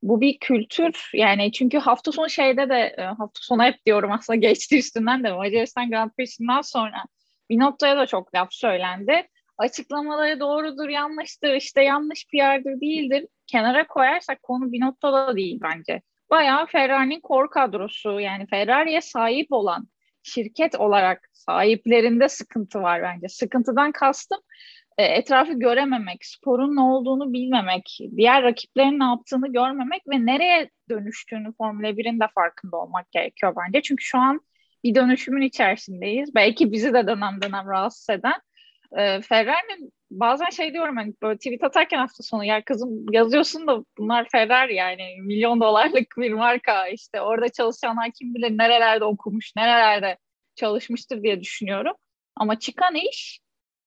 bu 0.03 0.21
bir 0.21 0.39
kültür 0.39 1.11
yani 1.15 1.53
çünkü 1.53 1.79
hafta 1.79 2.13
sonu 2.13 2.31
şeyde 2.31 2.69
de 2.69 2.95
e, 2.99 3.03
hafta 3.03 3.41
sonu 3.41 3.63
hep 3.63 3.87
diyorum 3.87 4.13
aslında 4.13 4.37
geçti 4.41 4.79
üstünden 4.79 5.25
de 5.25 5.33
Macaristan 5.33 5.91
Grand 5.91 6.11
Prix'sinden 6.11 6.61
sonra 6.61 7.05
bir 7.51 7.59
noktaya 7.59 7.97
da 7.97 8.07
çok 8.07 8.35
laf 8.35 8.49
söylendi. 8.53 9.29
Açıklamaları 9.59 10.41
doğrudur, 10.41 10.89
yanlıştır, 10.89 11.55
işte 11.55 11.83
yanlış 11.83 12.27
yerdir, 12.33 12.81
değildir. 12.81 13.27
Kenara 13.47 13.87
koyarsak 13.87 14.43
konu 14.43 14.73
bir 14.73 14.81
noktada 14.81 15.37
değil 15.37 15.61
bence. 15.63 16.03
Bayağı 16.31 16.67
Ferrari'nin 16.67 17.21
core 17.29 17.51
kadrosu 17.51 18.21
yani 18.21 18.47
Ferrari'ye 18.47 19.01
sahip 19.01 19.47
olan 19.51 19.89
şirket 20.23 20.75
olarak 20.75 21.29
sahiplerinde 21.33 22.29
sıkıntı 22.29 22.83
var 22.83 23.03
bence. 23.03 23.29
Sıkıntıdan 23.29 23.93
kastım 23.93 24.41
e, 24.99 25.05
etrafı 25.05 25.53
görememek, 25.53 26.25
sporun 26.25 26.77
ne 26.77 26.81
olduğunu 26.81 27.33
bilmemek, 27.33 27.99
diğer 28.17 28.43
rakiplerin 28.43 28.99
ne 28.99 29.05
yaptığını 29.05 29.53
görmemek 29.53 30.03
ve 30.09 30.27
nereye 30.27 30.71
dönüştüğünü 30.91 31.53
Formula 31.59 31.91
1'in 31.91 32.21
de 32.21 32.25
farkında 32.35 32.77
olmak 32.77 33.13
gerekiyor 33.13 33.55
bence. 33.57 33.83
Çünkü 33.83 34.05
şu 34.05 34.19
an 34.19 34.41
bir 34.85 34.95
dönüşümün 34.95 35.43
içerisindeyiz. 35.43 36.35
Belki 36.35 36.73
bizi 36.73 36.95
de 36.95 37.07
dönem 37.07 37.43
dönem 37.43 37.69
rahatsız 37.69 38.11
eden. 38.11 38.41
E, 38.99 39.21
Ferrari'nin 39.21 39.93
bazen 40.11 40.51
şey 40.51 40.73
diyorum 40.73 40.97
hani 40.97 41.15
böyle 41.23 41.39
tweet 41.39 41.65
atarken 41.65 41.99
hafta 41.99 42.23
sonu 42.23 42.45
ya 42.45 42.65
kızım 42.65 43.13
yazıyorsun 43.13 43.67
da 43.67 43.85
bunlar 43.99 44.29
Ferrari 44.33 44.75
yani 44.75 45.17
milyon 45.21 45.61
dolarlık 45.61 46.15
bir 46.19 46.33
marka 46.33 46.89
işte 46.89 47.21
orada 47.21 47.49
çalışanlar 47.49 48.11
kim 48.19 48.35
bilir 48.35 48.59
nerelerde 48.59 49.05
okumuş, 49.05 49.57
nerelerde 49.57 50.19
çalışmıştır 50.55 51.23
diye 51.23 51.41
düşünüyorum. 51.41 51.95
Ama 52.37 52.59
çıkan 52.59 52.95
iş 52.95 53.41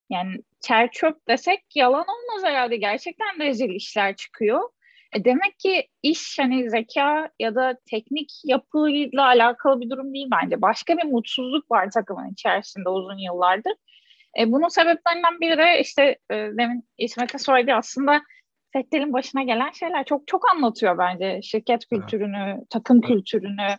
yani 0.09 0.37
çer 0.61 0.91
çöp 0.91 1.27
desek 1.27 1.63
yalan 1.75 2.05
olmaz 2.07 2.43
herhalde. 2.43 2.77
Gerçekten 2.77 3.39
rezil 3.39 3.69
işler 3.69 4.15
çıkıyor. 4.15 4.69
E 5.15 5.25
demek 5.25 5.59
ki 5.59 5.87
iş 6.03 6.39
hani 6.39 6.69
zeka 6.69 7.29
ya 7.39 7.55
da 7.55 7.77
teknik 7.89 8.31
yapıyla 8.45 9.25
alakalı 9.25 9.81
bir 9.81 9.89
durum 9.89 10.13
değil 10.13 10.27
bence. 10.31 10.61
Başka 10.61 10.97
bir 10.97 11.03
mutsuzluk 11.03 11.71
var 11.71 11.91
takımın 11.91 12.31
içerisinde 12.31 12.89
uzun 12.89 13.17
yıllardır. 13.17 13.73
E, 14.39 14.51
bunun 14.51 14.67
sebeplerinden 14.67 15.39
biri 15.41 15.57
de 15.57 15.81
işte 15.81 16.17
e, 16.31 16.35
demin 16.35 16.89
İsmet'e 16.97 17.37
söyledi 17.37 17.73
aslında 17.73 18.21
Fettel'in 18.73 19.13
başına 19.13 19.43
gelen 19.43 19.71
şeyler 19.71 20.05
çok 20.05 20.27
çok 20.27 20.53
anlatıyor 20.53 20.97
bence 20.97 21.41
şirket 21.41 21.85
kültürünü, 21.89 22.55
evet. 22.57 22.69
takım 22.69 23.01
kültürünü 23.01 23.77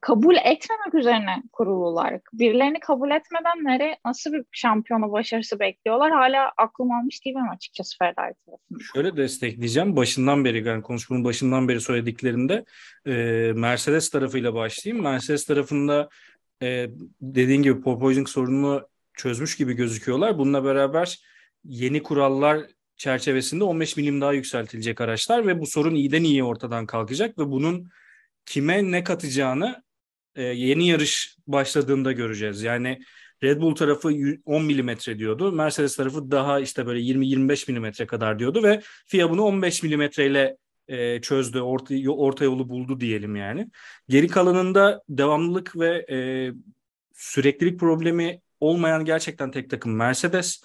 kabul 0.00 0.36
etmemek 0.36 0.94
üzerine 0.94 1.42
kurulular. 1.52 2.20
Birilerini 2.32 2.80
kabul 2.80 3.10
etmeden 3.10 3.64
nereye 3.64 3.98
nasıl 4.04 4.32
bir 4.32 4.44
şampiyonu 4.52 5.12
başarısı 5.12 5.60
bekliyorlar 5.60 6.10
hala 6.10 6.52
aklım 6.56 6.92
almış 6.92 7.24
değilim 7.24 7.50
açıkçası 7.54 7.98
Ferrari 7.98 8.34
tarafında. 8.46 8.78
Şöyle 8.94 9.16
destekleyeceğim. 9.16 9.96
Başından 9.96 10.44
beri 10.44 10.68
yani 10.68 10.82
konuşmanın 10.82 11.24
başından 11.24 11.68
beri 11.68 11.80
söylediklerinde 11.80 12.64
e, 13.06 13.12
Mercedes 13.54 14.10
tarafıyla 14.10 14.54
başlayayım. 14.54 15.04
Mercedes 15.04 15.44
tarafında 15.46 16.08
e, 16.62 16.86
dediğin 17.20 17.62
gibi 17.62 17.80
porpoising 17.80 18.28
sorununu 18.28 18.88
çözmüş 19.18 19.56
gibi 19.56 19.72
gözüküyorlar. 19.72 20.38
Bununla 20.38 20.64
beraber 20.64 21.18
yeni 21.64 22.02
kurallar 22.02 22.66
çerçevesinde 22.96 23.64
15 23.64 23.96
milim 23.96 24.20
daha 24.20 24.32
yükseltilecek 24.32 25.00
araçlar 25.00 25.46
ve 25.46 25.60
bu 25.60 25.66
sorun 25.66 25.94
iyiden 25.94 26.22
iyiye 26.22 26.44
ortadan 26.44 26.86
kalkacak 26.86 27.38
ve 27.38 27.50
bunun 27.50 27.88
kime 28.46 28.90
ne 28.90 29.04
katacağını 29.04 29.82
e, 30.34 30.42
yeni 30.42 30.88
yarış 30.88 31.36
başladığında 31.46 32.12
göreceğiz. 32.12 32.62
Yani 32.62 32.98
Red 33.42 33.60
Bull 33.60 33.74
tarafı 33.74 34.08
10 34.44 34.64
milimetre 34.64 35.18
diyordu. 35.18 35.52
Mercedes 35.52 35.96
tarafı 35.96 36.30
daha 36.30 36.60
işte 36.60 36.86
böyle 36.86 37.00
20-25 37.00 37.70
milimetre 37.70 38.06
kadar 38.06 38.38
diyordu 38.38 38.62
ve 38.62 38.82
FIA 39.06 39.30
bunu 39.30 39.42
15 39.42 39.82
milimetreyle 39.82 40.56
e, 40.88 41.20
çözdü, 41.20 41.60
orta, 41.60 41.94
orta 42.10 42.44
yolu 42.44 42.68
buldu 42.68 43.00
diyelim 43.00 43.36
yani. 43.36 43.70
Geri 44.08 44.28
kalanında 44.28 45.02
devamlılık 45.08 45.76
ve 45.78 46.06
e, 46.10 46.18
süreklilik 47.14 47.80
problemi 47.80 48.40
olmayan 48.60 49.04
gerçekten 49.04 49.50
tek 49.50 49.70
takım 49.70 49.96
Mercedes. 49.96 50.62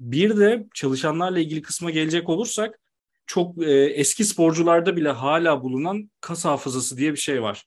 Bir 0.00 0.36
de 0.36 0.66
çalışanlarla 0.74 1.38
ilgili 1.38 1.62
kısma 1.62 1.90
gelecek 1.90 2.28
olursak 2.28 2.80
çok 3.26 3.62
e, 3.62 3.70
eski 3.70 4.24
sporcularda 4.24 4.96
bile 4.96 5.08
hala 5.10 5.62
bulunan 5.62 6.10
kas 6.20 6.44
hafızası 6.44 6.96
diye 6.96 7.12
bir 7.12 7.18
şey 7.18 7.42
var. 7.42 7.64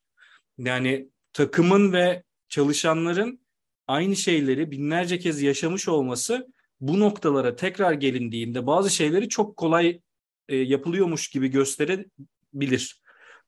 Yani 0.58 1.10
takımın 1.34 1.94
ve 1.94 2.24
çalışanların 2.50 3.40
aynı 3.88 4.16
şeyleri 4.16 4.72
binlerce 4.72 5.20
kez 5.20 5.42
yaşamış 5.42 5.88
olması 5.88 6.48
bu 6.82 7.00
noktalara 7.00 7.56
tekrar 7.56 7.94
gelindiğinde 7.94 8.68
bazı 8.68 8.90
şeyleri 8.90 9.30
çok 9.30 9.58
kolay 9.58 10.02
e, 10.50 10.56
yapılıyormuş 10.56 11.30
gibi 11.30 11.48
gösterebilir. 11.48 13.02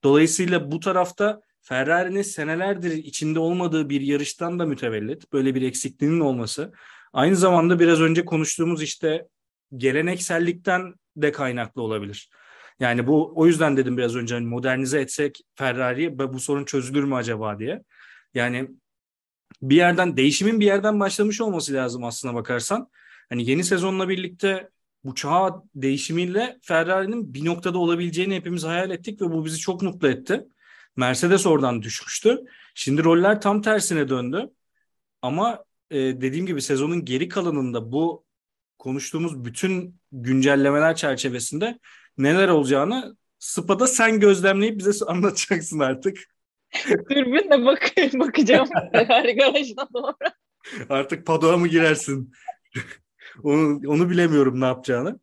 Dolayısıyla 0.04 0.72
bu 0.72 0.80
tarafta 0.80 1.42
Ferrari'nin 1.70 2.22
senelerdir 2.22 2.92
içinde 2.92 3.40
olmadığı 3.40 3.90
bir 3.90 4.02
yarıştan 4.02 4.60
da 4.60 4.66
mütevellit 4.66 5.34
böyle 5.34 5.56
bir 5.56 5.62
eksikliğinin 5.62 6.20
olması. 6.20 6.74
Aynı 7.14 7.36
zamanda 7.36 7.80
biraz 7.80 8.02
önce 8.02 8.26
konuştuğumuz 8.26 8.84
işte 8.84 9.28
geleneksellikten 9.78 10.94
de 11.18 11.32
kaynaklı 11.32 11.82
olabilir. 11.82 12.30
Yani 12.80 13.08
bu 13.08 13.34
o 13.36 13.46
yüzden 13.46 13.78
dedim 13.78 13.98
biraz 13.98 14.16
önce 14.16 14.36
hani 14.36 14.46
modernize 14.46 15.02
etsek 15.02 15.42
Ferrari 15.56 16.20
bu 16.20 16.40
sorun 16.40 16.66
çözülür 16.66 17.04
mü 17.04 17.16
acaba 17.16 17.60
diye. 17.60 17.84
Yani 18.34 18.70
bir 19.62 19.76
yerden 19.76 20.18
değişimin 20.18 20.60
bir 20.60 20.66
yerden 20.66 21.00
başlamış 21.00 21.42
olması 21.42 21.74
lazım 21.74 22.04
aslına 22.04 22.34
bakarsan. 22.34 22.90
Hani 23.30 23.50
yeni 23.50 23.64
sezonla 23.64 24.10
birlikte 24.10 24.70
bu 25.04 25.16
çağ 25.16 25.64
değişimiyle 25.76 26.60
Ferrari'nin 26.62 27.34
bir 27.34 27.46
noktada 27.46 27.78
olabileceğini 27.78 28.36
hepimiz 28.36 28.64
hayal 28.64 28.92
ettik 28.92 29.22
ve 29.22 29.26
bu 29.26 29.46
bizi 29.46 29.58
çok 29.58 29.82
mutlu 29.82 30.08
etti. 30.08 30.46
Mercedes 30.96 31.46
oradan 31.46 31.82
düşmüştü. 31.82 32.40
Şimdi 32.76 33.04
roller 33.04 33.42
tam 33.42 33.62
tersine 33.62 34.10
döndü. 34.10 34.50
Ama 35.22 35.64
e, 35.92 35.98
dediğim 35.98 36.46
gibi 36.46 36.62
sezonun 36.62 37.06
geri 37.06 37.30
kalanında 37.30 37.92
bu 37.92 38.26
konuştuğumuz 38.78 39.46
bütün 39.46 40.00
güncellemeler 40.12 40.96
çerçevesinde 40.96 41.80
neler 42.18 42.48
olacağını 42.48 43.18
Spa'da 43.40 43.88
sen 43.88 44.20
gözlemleyip 44.20 44.80
bize 44.80 45.06
anlatacaksın 45.08 45.80
artık. 45.80 46.18
Dürbünle 47.10 47.66
bak 47.66 47.94
bakacağım 48.14 48.70
garajına 48.94 49.88
doğru. 49.94 50.14
Artık 50.90 51.26
padoğa 51.26 51.58
mı 51.58 51.68
girersin? 51.68 52.32
onu, 53.44 53.82
onu 53.88 54.10
bilemiyorum 54.10 54.62
ne 54.62 54.66
yapacağını. 54.66 55.20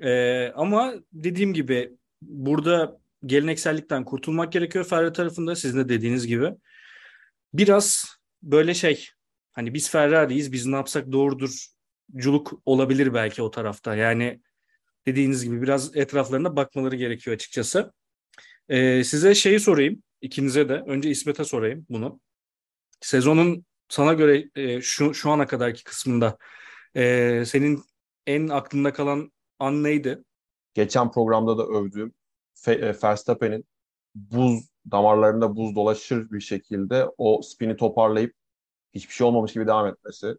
Ee, 0.00 0.48
ama 0.48 0.94
dediğim 1.12 1.54
gibi 1.54 1.96
burada 2.22 2.98
geleneksellikten 3.26 4.04
kurtulmak 4.04 4.52
gerekiyor 4.52 4.84
Ferrari 4.84 5.12
tarafında 5.12 5.56
sizin 5.56 5.78
de 5.78 5.88
dediğiniz 5.88 6.26
gibi. 6.26 6.52
Biraz 7.52 8.06
böyle 8.42 8.74
şey 8.74 9.08
hani 9.52 9.74
biz 9.74 9.90
Ferrari'yiz 9.90 10.52
biz 10.52 10.66
ne 10.66 10.76
yapsak 10.76 11.12
doğrudur 11.12 11.66
culuk 12.16 12.52
olabilir 12.64 13.14
belki 13.14 13.42
o 13.42 13.50
tarafta. 13.50 13.94
Yani 13.96 14.40
dediğiniz 15.06 15.44
gibi 15.44 15.62
biraz 15.62 15.96
etraflarına 15.96 16.56
bakmaları 16.56 16.96
gerekiyor 16.96 17.34
açıkçası. 17.34 17.92
Ee, 18.68 19.04
size 19.04 19.34
şeyi 19.34 19.60
sorayım 19.60 20.02
ikinize 20.20 20.68
de. 20.68 20.74
Önce 20.74 21.10
İsmet'e 21.10 21.44
sorayım 21.44 21.86
bunu. 21.90 22.20
Sezonun 23.00 23.66
sana 23.88 24.12
göre 24.12 24.50
e, 24.54 24.80
şu, 24.80 25.14
şu 25.14 25.30
ana 25.30 25.46
kadarki 25.46 25.84
kısmında 25.84 26.38
e, 26.96 27.42
senin 27.46 27.82
en 28.26 28.48
aklında 28.48 28.92
kalan 28.92 29.32
an 29.58 29.84
neydi? 29.84 30.24
Geçen 30.74 31.10
programda 31.10 31.58
da 31.58 31.66
övdüğüm 31.66 32.14
Verstappen'in 33.02 33.64
buz 34.14 34.68
damarlarında 34.90 35.56
buz 35.56 35.76
dolaşır 35.76 36.30
bir 36.30 36.40
şekilde 36.40 37.06
o 37.18 37.42
spini 37.42 37.76
toparlayıp 37.76 38.34
hiçbir 38.94 39.14
şey 39.14 39.26
olmamış 39.26 39.52
gibi 39.52 39.66
devam 39.66 39.86
etmesi. 39.86 40.36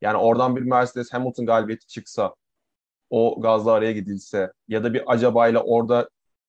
Yani 0.00 0.16
oradan 0.16 0.56
bir 0.56 0.62
Mercedes 0.62 1.12
Hamilton 1.12 1.46
galibiyeti 1.46 1.86
çıksa 1.86 2.34
o 3.10 3.40
gazla 3.40 3.72
araya 3.72 3.92
gidilse 3.92 4.52
ya 4.68 4.84
da 4.84 4.94
bir 4.94 5.12
acabayla 5.12 5.62
orada 5.62 6.08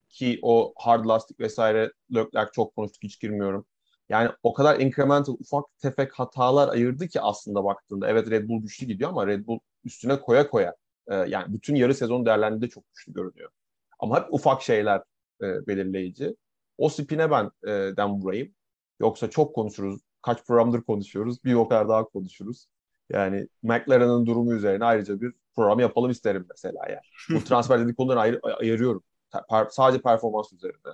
ki 0.10 0.40
o 0.42 0.74
hard 0.78 1.06
lastik 1.06 1.40
vesaire 1.40 1.92
Leclerc 2.16 2.52
çok 2.54 2.76
konuştuk 2.76 3.04
hiç 3.04 3.20
girmiyorum. 3.20 3.66
Yani 4.10 4.30
o 4.44 4.54
kadar 4.54 4.80
incremental 4.80 5.34
ufak 5.40 5.66
tefek 5.80 6.14
hatalar 6.14 6.70
ayırdı 6.70 7.08
ki 7.08 7.22
aslında 7.22 7.64
baktığında. 7.64 8.10
Evet 8.10 8.30
Red 8.30 8.50
Bull 8.50 8.62
güçlü 8.62 8.88
gidiyor 8.88 9.10
ama 9.10 9.28
Red 9.28 9.48
Bull 9.48 9.60
üstüne 9.84 10.22
koya 10.22 10.50
koya 10.50 10.76
e, 11.08 11.16
yani 11.16 11.54
bütün 11.54 11.76
yarı 11.76 11.96
sezon 11.96 12.26
değerlendiğinde 12.26 12.70
çok 12.70 12.84
güçlü 12.90 13.14
görünüyor. 13.14 13.52
Ama 14.00 14.18
hep 14.20 14.34
ufak 14.34 14.62
şeyler 14.62 15.02
e, 15.42 15.68
belirleyici. 15.68 16.36
O 16.78 16.90
spine 16.90 17.32
ben 17.32 17.52
e, 17.68 17.72
den 17.98 18.10
vurayım. 18.10 18.54
Yoksa 19.00 19.30
çok 19.30 19.56
konuşuruz. 19.56 20.02
Kaç 20.22 20.46
programdır 20.46 20.82
konuşuyoruz. 20.82 21.44
Bir 21.44 21.54
o 21.54 21.68
kadar 21.68 21.90
daha 21.90 22.04
konuşuruz. 22.04 22.68
Yani 23.10 23.48
McLaren'ın 23.64 24.26
durumu 24.26 24.54
üzerine 24.54 24.86
ayrıca 24.86 25.22
bir 25.22 25.34
program 25.56 25.80
yapalım 25.80 26.12
isterim 26.12 26.46
mesela 26.50 26.80
yani. 26.90 27.40
Bu 27.40 27.44
transfer 27.48 27.80
dedikodularını 27.80 28.22
ayır, 28.22 28.40
ayırıyorum. 28.60 29.04
Per, 29.50 29.68
sadece 29.72 30.02
performans 30.02 30.54
üzerinde. 30.54 30.90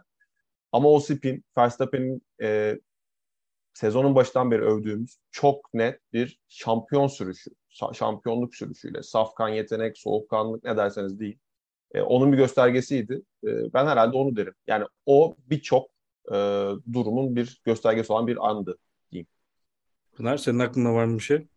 Ama 0.71 0.89
o 0.89 0.99
spin 0.99 1.45
Verstappen'in 1.57 2.21
e, 2.41 2.79
sezonun 3.73 4.15
başından 4.15 4.51
beri 4.51 4.61
övdüğümüz 4.61 5.17
çok 5.31 5.73
net 5.73 5.99
bir 6.13 6.39
şampiyon 6.47 7.07
sürüşü. 7.07 7.51
Şampiyonluk 7.93 8.55
sürüşüyle. 8.55 9.03
Safkan 9.03 9.49
yetenek, 9.49 9.97
soğukkanlık 9.97 10.63
ne 10.63 10.77
derseniz 10.77 11.19
deyin. 11.19 11.39
E, 11.93 12.01
onun 12.01 12.31
bir 12.31 12.37
göstergesiydi. 12.37 13.21
E, 13.43 13.49
ben 13.73 13.85
herhalde 13.85 14.17
onu 14.17 14.35
derim. 14.35 14.53
Yani 14.67 14.85
o 15.05 15.35
birçok 15.49 15.89
e, 16.27 16.35
durumun 16.93 17.35
bir 17.35 17.61
göstergesi 17.65 18.13
olan 18.13 18.27
bir 18.27 18.49
andı 18.49 18.77
diyeyim. 19.11 19.27
Pınar 20.15 20.37
senin 20.37 20.59
aklında 20.59 20.93
var 20.93 21.05
mı 21.05 21.17
bir 21.17 21.23
şey? 21.23 21.47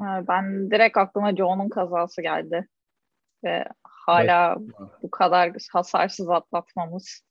Ben 0.00 0.70
direkt 0.70 0.96
aklıma 0.96 1.36
Joe'nun 1.36 1.68
kazası 1.68 2.22
geldi. 2.22 2.68
Ve 3.44 3.64
hala 3.82 4.56
evet. 4.58 4.90
bu 5.02 5.10
kadar 5.10 5.52
hasarsız 5.72 6.30
atlatmamız. 6.30 7.22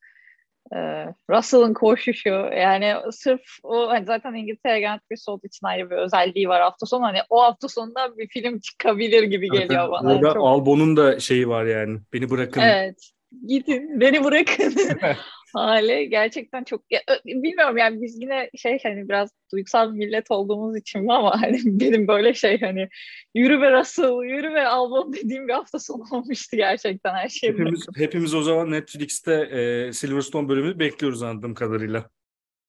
Ee, 0.73 1.05
Russell'ın 1.29 1.73
koşuşu 1.73 2.29
yani 2.57 2.93
sırf 3.11 3.41
o 3.63 3.89
hani 3.89 4.05
zaten 4.05 4.33
İngiltere 4.33 4.79
Grand 4.79 4.99
Prix 5.09 5.29
olduğu 5.29 5.47
için 5.47 5.67
ayrı 5.67 5.89
bir 5.89 5.95
özelliği 5.95 6.49
var 6.49 6.61
hafta 6.61 6.85
sonu 6.85 7.03
hani 7.03 7.19
o 7.29 7.41
hafta 7.41 7.67
sonunda 7.67 8.17
bir 8.17 8.27
film 8.27 8.59
çıkabilir 8.59 9.23
gibi 9.23 9.49
geliyor 9.49 9.81
evet, 9.81 9.91
bana. 9.91 10.15
Orada 10.15 10.33
çok... 10.33 10.47
Albon'un 10.47 10.97
da 10.97 11.19
şeyi 11.19 11.49
var 11.49 11.65
yani 11.65 11.99
beni 12.13 12.29
bırakın. 12.29 12.61
Evet 12.61 13.11
gidin 13.47 13.99
beni 14.01 14.23
bırakın 14.23 14.75
hali 15.55 16.09
gerçekten 16.09 16.63
çok 16.63 16.81
ya, 16.89 17.01
bilmiyorum 17.25 17.77
yani 17.77 18.01
biz 18.01 18.21
yine 18.21 18.49
şey 18.57 18.79
hani 18.83 19.09
biraz 19.09 19.29
duygusal 19.51 19.93
bir 19.93 19.97
millet 19.97 20.31
olduğumuz 20.31 20.77
için 20.77 21.01
mi 21.03 21.13
ama 21.13 21.41
hani 21.41 21.59
benim 21.65 22.07
böyle 22.07 22.33
şey 22.33 22.59
hani 22.59 22.89
yürü 23.35 23.61
be 23.61 23.71
Russell 23.71 24.23
yürü 24.23 24.53
be 24.53 24.67
Albon 24.67 25.13
dediğim 25.13 25.47
bir 25.47 25.53
hafta 25.53 25.79
sonu 25.79 26.03
olmuştu 26.11 26.57
gerçekten 26.57 27.13
her 27.13 27.29
şey. 27.29 27.49
Hepimiz, 27.49 27.85
hepimiz 27.95 28.33
o 28.33 28.41
zaman 28.41 28.71
Netflix'te 28.71 29.33
e, 29.33 29.93
Silverstone 29.93 30.49
bölümünü 30.49 30.79
bekliyoruz 30.79 31.23
anladığım 31.23 31.53
kadarıyla. 31.53 32.09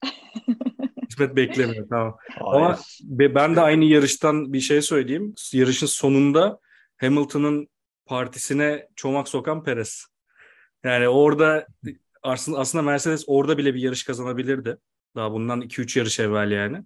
İsmet 1.09 1.35
beklemiyor 1.35 1.87
tamam. 1.89 2.17
Hayır. 2.29 2.55
Ama 2.55 2.79
ben 3.09 3.55
de 3.55 3.61
aynı 3.61 3.85
yarıştan 3.85 4.53
bir 4.53 4.59
şey 4.59 4.81
söyleyeyim. 4.81 5.35
Yarışın 5.53 5.87
sonunda 5.87 6.59
Hamilton'ın 6.97 7.67
partisine 8.05 8.87
çomak 8.95 9.29
sokan 9.29 9.63
Perez. 9.63 10.05
Yani 10.83 11.07
orada 11.07 11.67
aslında, 12.27 12.59
aslında 12.59 12.81
Mercedes 12.81 13.23
orada 13.27 13.57
bile 13.57 13.73
bir 13.75 13.81
yarış 13.81 14.03
kazanabilirdi. 14.03 14.77
Daha 15.15 15.31
bundan 15.31 15.61
2-3 15.61 15.99
yarış 15.99 16.19
evvel 16.19 16.51
yani. 16.51 16.83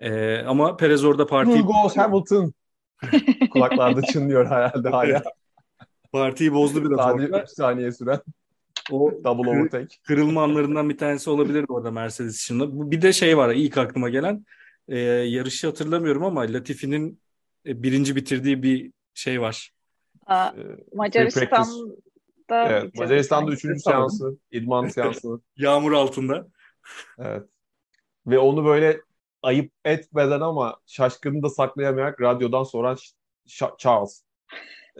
Ee, 0.00 0.38
ama 0.38 0.76
Perez 0.76 1.04
orada 1.04 1.26
partiyi... 1.26 1.56
Who 1.56 1.82
goes 1.82 1.96
Hamilton? 1.96 2.52
Kulaklarda 3.50 4.02
çınlıyor 4.02 4.46
herhalde 4.46 4.88
hala. 4.88 5.22
Partiyi 6.12 6.52
bozdu 6.52 6.84
biraz 6.84 6.98
Sadece 6.98 7.26
orada. 7.26 7.42
3 7.42 7.48
saniye 7.48 7.92
süren. 7.92 8.20
O 8.90 9.12
double 9.24 9.50
overtake. 9.50 9.96
Kırılma 10.06 10.42
anlarından 10.42 10.88
bir 10.90 10.98
tanesi 10.98 11.30
olabilirdi 11.30 11.72
orada 11.72 11.90
Mercedes 11.90 12.42
için. 12.42 12.90
Bir 12.90 13.02
de 13.02 13.12
şey 13.12 13.36
var 13.36 13.54
ilk 13.54 13.78
aklıma 13.78 14.08
gelen. 14.08 14.46
E, 14.88 14.98
yarışı 14.98 15.66
hatırlamıyorum 15.66 16.24
ama 16.24 16.40
Latifi'nin 16.40 17.20
e, 17.66 17.82
birinci 17.82 18.16
bitirdiği 18.16 18.62
bir 18.62 18.92
şey 19.14 19.40
var. 19.40 19.72
Aa, 20.26 20.50
Macaristan 20.94 21.66
da 22.50 22.68
evet, 22.68 22.94
Macaristan'da 22.94 23.52
üçüncü 23.52 23.80
seansı, 23.80 24.38
idman 24.50 24.88
seansı. 24.88 25.40
Yağmur 25.56 25.92
altında. 25.92 26.46
Evet. 27.18 27.48
Ve 28.26 28.38
onu 28.38 28.64
böyle 28.64 29.00
ayıp 29.42 29.72
etmeden 29.84 30.40
ama 30.40 30.76
şaşkını 30.86 31.42
da 31.42 31.50
saklayamayarak 31.50 32.20
radyodan 32.20 32.62
soran 32.62 32.96
Charles. 33.78 34.22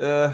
Ee, 0.01 0.29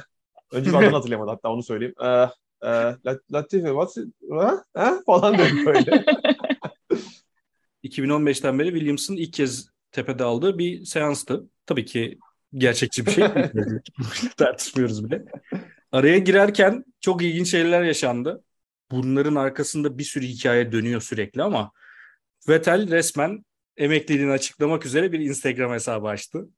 önce 0.53 0.77
adını 0.77 0.91
hatırlayamadı 0.91 1.31
hatta 1.31 1.49
onu 1.49 1.63
söyleyeyim. 1.63 1.95
Ee, 2.05 2.27
e, 2.63 2.97
Latifi 3.33 3.67
what's 3.67 3.97
it? 3.97 4.15
Ha? 4.31 4.65
Ha? 4.75 5.01
falan 5.07 5.39
dedi 5.39 5.67
böyle. 5.67 6.05
2015'ten 7.85 8.59
beri 8.59 8.71
Williams'ın 8.71 9.17
ilk 9.17 9.33
kez 9.33 9.69
tepede 9.93 10.25
aldığı 10.25 10.59
bir 10.59 10.85
seanstı. 10.85 11.47
Tabii 11.67 11.85
ki 11.85 12.19
gerçekçi 12.55 13.07
bir 13.07 13.11
şey. 13.11 13.25
Tartışmıyoruz 14.37 15.05
bile. 15.05 15.25
Araya 15.93 16.19
girerken 16.19 16.85
çok 17.01 17.23
ilginç 17.23 17.51
şeyler 17.51 17.83
yaşandı. 17.83 18.45
Bunların 18.91 19.35
arkasında 19.35 19.99
bir 19.99 20.05
sürü 20.05 20.27
hikaye 20.27 20.73
dönüyor 20.73 21.01
sürekli 21.01 21.43
ama 21.43 21.73
Vettel 22.49 22.91
resmen 22.91 23.45
emekliliğini 23.77 24.33
açıklamak 24.33 24.87
üzere 24.87 25.13
bir 25.13 25.21
Instagram 25.21 25.73
hesabı 25.73 26.09
açtı. 26.09 26.49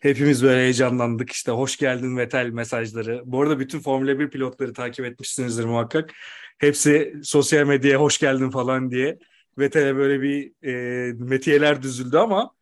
Hepimiz 0.00 0.42
böyle 0.42 0.60
heyecanlandık 0.60 1.30
işte 1.32 1.52
hoş 1.52 1.76
geldin 1.76 2.16
Vettel 2.16 2.50
mesajları. 2.50 3.22
Bu 3.24 3.42
arada 3.42 3.58
bütün 3.58 3.80
Formula 3.80 4.18
1 4.18 4.30
pilotları 4.30 4.72
takip 4.72 5.04
etmişsinizdir 5.04 5.64
muhakkak. 5.64 6.12
Hepsi 6.58 7.14
sosyal 7.22 7.66
medyaya 7.66 7.98
hoş 7.98 8.18
geldin 8.18 8.50
falan 8.50 8.90
diye 8.90 9.18
Vettel'e 9.58 9.96
böyle 9.96 10.22
bir 10.22 10.52
e, 10.66 11.12
metiyeler 11.12 11.82
düzüldü 11.82 12.16
ama 12.16 12.54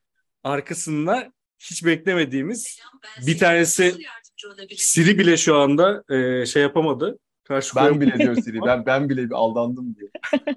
arkasında 0.45 1.33
hiç 1.59 1.85
beklemediğimiz 1.85 2.81
bir 3.27 3.39
tanesi 3.39 3.95
Siri 4.77 5.19
bile 5.19 5.37
şu 5.37 5.57
anda 5.57 6.05
e, 6.11 6.47
şey 6.47 6.63
yapamadı. 6.63 7.19
Karşı 7.45 7.77
ben 7.77 8.01
bile 8.01 8.19
diyor 8.19 8.35
Siri. 8.37 8.61
Ben, 8.67 8.87
ben 8.87 9.09
bile 9.09 9.25
bir 9.25 9.35
aldandım 9.35 9.97
diyor. 9.97 10.11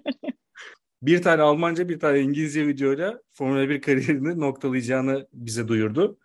bir 1.02 1.22
tane 1.22 1.42
Almanca 1.42 1.90
bir 1.90 2.00
tane 2.00 2.20
İngilizce 2.20 2.68
videoyla 2.68 3.22
Formula 3.34 3.70
1 3.70 3.82
kariyerini 3.82 4.40
noktalayacağını 4.40 5.28
bize 5.34 5.68
duyurdu. 5.68 6.18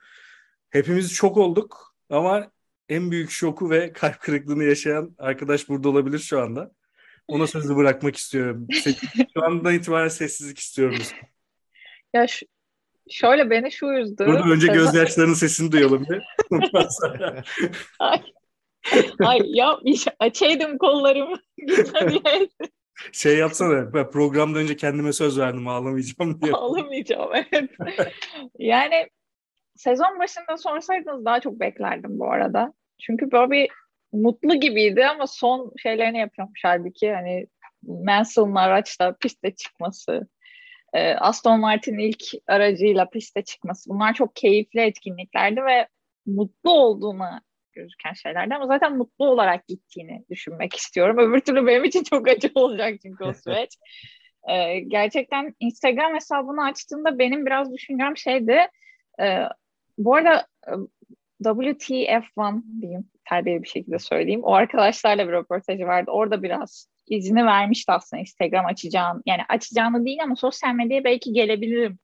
Hepimiz 0.71 1.13
şok 1.13 1.37
olduk 1.37 1.95
ama 2.11 2.51
en 2.89 3.11
büyük 3.11 3.31
şoku 3.31 3.71
ve 3.71 3.93
kalp 3.93 4.21
kırıklığını 4.21 4.65
yaşayan 4.65 5.15
arkadaş 5.19 5.69
burada 5.69 5.89
olabilir 5.89 6.19
şu 6.19 6.41
anda. 6.41 6.73
Ona 7.29 7.47
sözü 7.47 7.77
bırakmak 7.77 8.17
istiyorum. 8.17 8.67
Şu 9.35 9.45
andan 9.45 9.75
itibaren 9.75 10.09
sessizlik 10.09 10.59
istiyorum. 10.59 10.99
Ya 12.15 12.27
şu, 12.27 12.47
şöyle 13.11 13.51
beni 13.51 13.73
şu 13.73 13.87
üzdü. 13.87 14.27
Burada 14.27 14.45
önce 14.45 14.67
gözyaşlarının 14.67 15.35
sesini 15.35 15.73
duyalım 15.73 16.07
bir. 16.11 16.23
ay, 17.99 18.23
ay 19.25 19.41
yapmış. 19.45 20.09
Açaydım 20.19 20.79
kollarımı. 20.79 21.37
şey 23.13 23.39
yapsana 23.39 23.93
programdan 24.11 24.63
önce 24.63 24.77
kendime 24.77 25.13
söz 25.13 25.39
verdim 25.39 25.69
ağlamayacağım 25.69 26.43
diye. 26.43 26.53
Ağlamayacağım 26.53 27.31
evet. 27.35 27.71
yani 28.59 29.09
sezon 29.77 30.19
başında 30.19 30.57
sorsaydınız 30.57 31.25
daha 31.25 31.41
çok 31.41 31.61
beklerdim 31.61 32.19
bu 32.19 32.31
arada. 32.31 32.73
Çünkü 33.01 33.31
bir 33.31 33.69
mutlu 34.13 34.61
gibiydi 34.61 35.07
ama 35.07 35.27
son 35.27 35.73
şeylerini 35.83 36.19
yapıyormuş 36.19 36.61
halbuki 36.65 37.13
hani 37.13 37.47
Mansell'ın 37.83 38.55
araçla 38.55 39.17
piste 39.21 39.55
çıkması, 39.55 40.29
e, 40.93 41.15
Aston 41.15 41.61
Martin 41.61 41.99
ilk 41.99 42.25
aracıyla 42.47 43.11
piste 43.11 43.43
çıkması 43.43 43.91
bunlar 43.91 44.15
çok 44.15 44.37
keyifli 44.37 44.81
etkinliklerdi 44.81 45.65
ve 45.65 45.89
mutlu 46.27 46.71
olduğunu 46.71 47.41
gözüken 47.73 48.13
şeylerdi 48.13 48.55
ama 48.55 48.67
zaten 48.67 48.97
mutlu 48.97 49.27
olarak 49.27 49.67
gittiğini 49.67 50.25
düşünmek 50.31 50.75
istiyorum. 50.75 51.19
Öbür 51.19 51.41
türlü 51.41 51.67
benim 51.67 51.85
için 51.85 52.03
çok 52.05 52.29
acı 52.29 52.51
olacak 52.55 52.95
çünkü 53.03 53.25
o 53.25 53.33
süreç. 53.45 53.79
ee, 54.49 54.81
gerçekten 54.81 55.55
Instagram 55.61 56.15
hesabını 56.15 56.65
açtığımda 56.65 57.19
benim 57.19 57.47
biraz 57.47 57.73
düşüncem 57.73 58.17
şeydi. 58.17 58.59
E, 59.21 59.43
bu 59.99 60.15
arada 60.15 60.47
e, 60.67 60.73
WTF1 61.45 62.63
diyeyim 62.81 63.11
terbiye 63.29 63.63
bir 63.63 63.69
şekilde 63.69 63.99
söyleyeyim. 63.99 64.41
O 64.45 64.53
arkadaşlarla 64.53 65.29
bir 65.29 65.33
röportajı 65.33 65.87
vardı. 65.87 66.11
Orada 66.11 66.43
biraz 66.43 66.89
izni 67.07 67.47
vermişti 67.47 67.93
aslında 67.93 68.21
Instagram 68.21 68.67
açacağını. 68.67 69.23
Yani 69.27 69.43
açacağını 69.49 70.05
değil 70.05 70.23
ama 70.23 70.37
sosyal 70.37 70.75
medyaya 70.75 71.05
belki 71.05 71.33
gelebilirim 71.33 71.99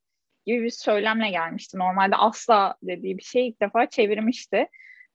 gibi 0.48 0.64
bir 0.64 0.70
söylemle 0.70 1.30
gelmişti. 1.30 1.78
Normalde 1.78 2.16
asla 2.16 2.76
dediği 2.82 3.18
bir 3.18 3.22
şey 3.22 3.48
ilk 3.48 3.60
defa 3.62 3.86
çevirmişti. 3.86 4.66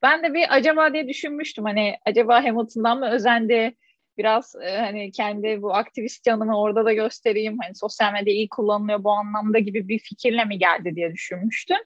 Ben 0.02 0.22
de 0.22 0.34
bir 0.34 0.56
acaba 0.56 0.92
diye 0.92 1.08
düşünmüştüm. 1.08 1.64
Hani 1.64 1.96
acaba 2.06 2.44
Hamilton'dan 2.44 2.98
mı 2.98 3.10
özendi? 3.10 3.74
Biraz 4.18 4.54
e, 4.62 4.76
hani 4.76 5.12
kendi 5.12 5.62
bu 5.62 5.74
aktivist 5.74 6.24
canımı 6.24 6.60
orada 6.60 6.84
da 6.84 6.92
göstereyim. 6.92 7.58
Hani 7.62 7.74
sosyal 7.74 8.12
medya 8.12 8.34
iyi 8.34 8.48
kullanılıyor 8.48 9.04
bu 9.04 9.10
anlamda 9.10 9.58
gibi 9.58 9.88
bir 9.88 9.98
fikirle 9.98 10.44
mi 10.44 10.58
geldi 10.58 10.96
diye 10.96 11.12
düşünmüştüm. 11.12 11.78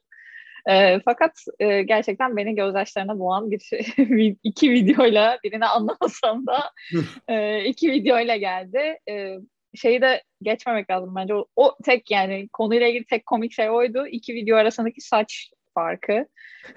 E, 0.68 1.00
fakat 1.04 1.44
e, 1.58 1.82
gerçekten 1.82 2.36
beni 2.36 2.54
gözyaşlarına 2.54 3.18
boğan 3.18 3.50
bir 3.50 3.70
iki 4.42 4.70
videoyla 4.70 5.38
birini 5.44 5.66
anlamasam 5.66 6.46
da 6.46 6.70
e, 7.28 7.64
iki 7.64 7.92
videoyla 7.92 8.36
geldi. 8.36 8.98
E, 9.10 9.36
şeyi 9.74 10.02
de 10.02 10.22
geçmemek 10.42 10.90
lazım 10.90 11.14
bence. 11.16 11.34
O, 11.34 11.46
o 11.56 11.76
tek 11.84 12.10
yani 12.10 12.48
konuyla 12.52 12.86
ilgili 12.86 13.04
tek 13.04 13.26
komik 13.26 13.52
şey 13.52 13.70
oydu. 13.70 14.06
İki 14.06 14.34
video 14.34 14.56
arasındaki 14.56 15.00
saç 15.00 15.50
farkı. 15.74 16.26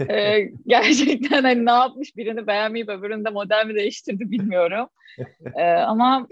Ee, 0.10 0.40
gerçekten 0.68 1.44
hani 1.44 1.66
ne 1.66 1.72
yapmış 1.72 2.18
birini 2.18 2.48
beğenmeyip 2.48 2.90
öbürünü 2.90 3.26
de 3.26 3.30
model 3.30 3.66
mi 3.66 3.76
değiştirdi 3.76 4.32
bilmiyorum. 4.32 4.88
Ee, 5.56 5.64
ama 5.64 6.28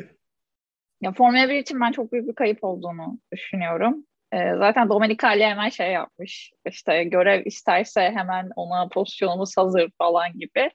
ya 1.02 1.12
Formula 1.12 1.50
1 1.50 1.56
için 1.56 1.82
ben 1.82 1.92
çok 1.92 2.12
büyük 2.12 2.28
bir 2.28 2.36
kayıp 2.36 2.64
olduğunu 2.64 3.20
düşünüyorum. 3.34 4.06
Ee, 4.34 4.38
zaten 4.58 4.90
Domenicali 4.90 5.46
hemen 5.46 5.70
şey 5.70 5.92
yapmış. 5.92 6.52
İşte 6.66 7.04
görev 7.04 7.46
isterse 7.46 8.02
hemen 8.02 8.50
ona 8.56 8.88
pozisyonumuz 8.88 9.58
hazır 9.58 9.92
falan 9.98 10.34
gibi. 10.40 10.72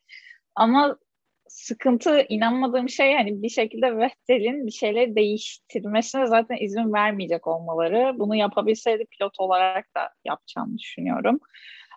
Ama 0.55 0.97
sıkıntı 1.55 2.27
inanmadığım 2.29 2.89
şey 2.89 3.15
hani 3.15 3.43
bir 3.43 3.49
şekilde 3.49 3.97
Vettel'in 3.97 4.67
bir 4.67 4.73
şeyleri 4.73 5.17
değiştirmesine 5.17 6.27
zaten 6.27 6.57
izin 6.61 6.93
vermeyecek 6.93 7.47
olmaları. 7.47 8.19
Bunu 8.19 8.37
yapabilseydi 8.37 9.07
pilot 9.07 9.41
olarak 9.41 9.95
da 9.97 10.11
yapacağını 10.25 10.79
düşünüyorum. 10.79 11.41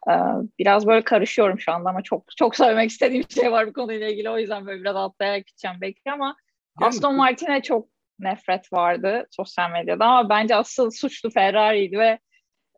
Ee, 0.10 0.14
biraz 0.60 0.88
böyle 0.88 1.04
karışıyorum 1.04 1.60
şu 1.60 1.72
anda 1.72 1.90
ama 1.90 2.02
çok 2.02 2.24
çok 2.38 2.56
söylemek 2.56 2.90
istediğim 2.90 3.24
şey 3.30 3.52
var 3.52 3.68
bu 3.68 3.74
konuyla 3.74 4.08
ilgili. 4.10 4.30
O 4.30 4.38
yüzden 4.38 4.66
böyle 4.66 4.82
biraz 4.82 4.96
atlayarak 4.96 5.48
gideceğim 5.48 5.78
belki 5.82 6.12
ama 6.12 6.36
Yani- 6.82 6.90
Aston 6.90 7.16
Martin'e 7.16 7.62
çok 7.62 7.88
nefret 8.20 8.74
vardı 8.74 9.28
sosyal 9.32 9.72
medyada 9.72 10.06
ama 10.06 10.30
bence 10.30 10.56
asıl 10.56 10.92
suçlu 10.92 11.30
Ferrari'ydi 11.30 12.00
ve 12.00 12.20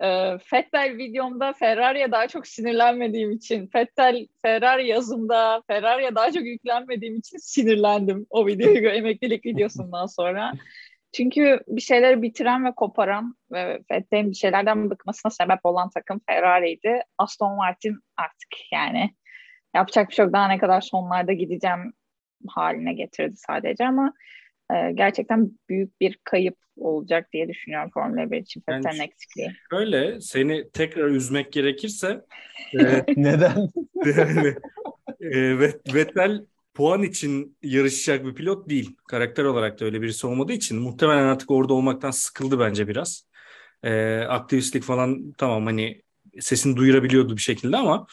e, 0.04 0.38
Fettel 0.44 0.98
videomda 0.98 1.54
Ferrari'ye 1.54 2.12
daha 2.12 2.28
çok 2.28 2.48
sinirlenmediğim 2.48 3.32
için, 3.32 3.68
Fettel 3.68 4.28
Ferrari 4.42 4.88
yazımda 4.88 5.64
Ferrari'ye 5.68 6.16
daha 6.16 6.32
çok 6.32 6.46
yüklenmediğim 6.46 7.16
için 7.18 7.38
sinirlendim 7.38 8.26
o 8.30 8.48
videoyu 8.48 8.90
emeklilik 8.90 9.46
videosundan 9.46 10.06
sonra. 10.06 10.54
Çünkü 11.14 11.60
bir 11.68 11.82
şeyleri 11.82 12.22
bitiren 12.22 12.66
ve 12.66 12.72
koparan 12.72 13.36
ve 13.52 13.80
Fettel'in 13.88 14.30
bir 14.32 14.36
şeylerden 14.36 14.90
bıkmasına 14.90 15.32
sebep 15.32 15.60
olan 15.64 15.90
takım 15.90 16.22
Ferrari'ydi. 16.28 17.02
Aston 17.18 17.56
Martin 17.56 18.00
artık 18.18 18.50
yani 18.72 19.16
yapacak 19.76 20.10
bir 20.10 20.14
şey 20.14 20.26
yok. 20.26 20.34
Daha 20.34 20.48
ne 20.48 20.58
kadar 20.58 20.82
sonlarda 20.82 21.34
gideceğim 21.34 21.94
haline 22.48 22.94
getirdi 22.94 23.36
sadece 23.36 23.88
ama 23.88 24.14
e, 24.74 24.92
gerçekten 24.92 25.52
büyük 25.70 26.02
bir 26.02 26.20
kayıp 26.24 26.58
olacak 26.78 27.34
diye 27.34 27.50
düşünüyorum 27.50 27.90
Formula 27.94 28.32
1 28.32 28.38
için 28.38 28.64
Yani 28.70 28.84
Fettel'in 28.84 29.04
eksikliği. 29.04 29.52
Şöyle 29.72 30.22
seni 30.22 30.70
tekrar 30.70 31.08
üzmek 31.08 31.54
gerekirse 31.54 32.22
e, 32.80 33.06
Neden? 33.18 33.70
yani, 34.06 34.56
e, 35.22 35.60
Vet- 35.60 35.94
Vettel 35.94 36.46
puan 36.74 37.04
için 37.04 37.58
yarışacak 37.64 38.26
bir 38.26 38.36
pilot 38.36 38.70
değil. 38.70 38.96
Karakter 39.08 39.44
olarak 39.44 39.80
da 39.80 39.86
öyle 39.86 40.02
birisi 40.02 40.28
olmadığı 40.28 40.54
için 40.54 40.80
muhtemelen 40.80 41.24
artık 41.24 41.52
orada 41.52 41.74
olmaktan 41.74 42.12
sıkıldı 42.12 42.60
bence 42.60 42.88
biraz. 42.88 43.30
E, 43.84 44.18
aktivistlik 44.18 44.84
falan 44.84 45.34
tamam 45.38 45.66
hani 45.66 46.02
sesini 46.40 46.76
duyurabiliyordu 46.76 47.36
bir 47.36 47.42
şekilde 47.42 47.78
ama 47.78 48.08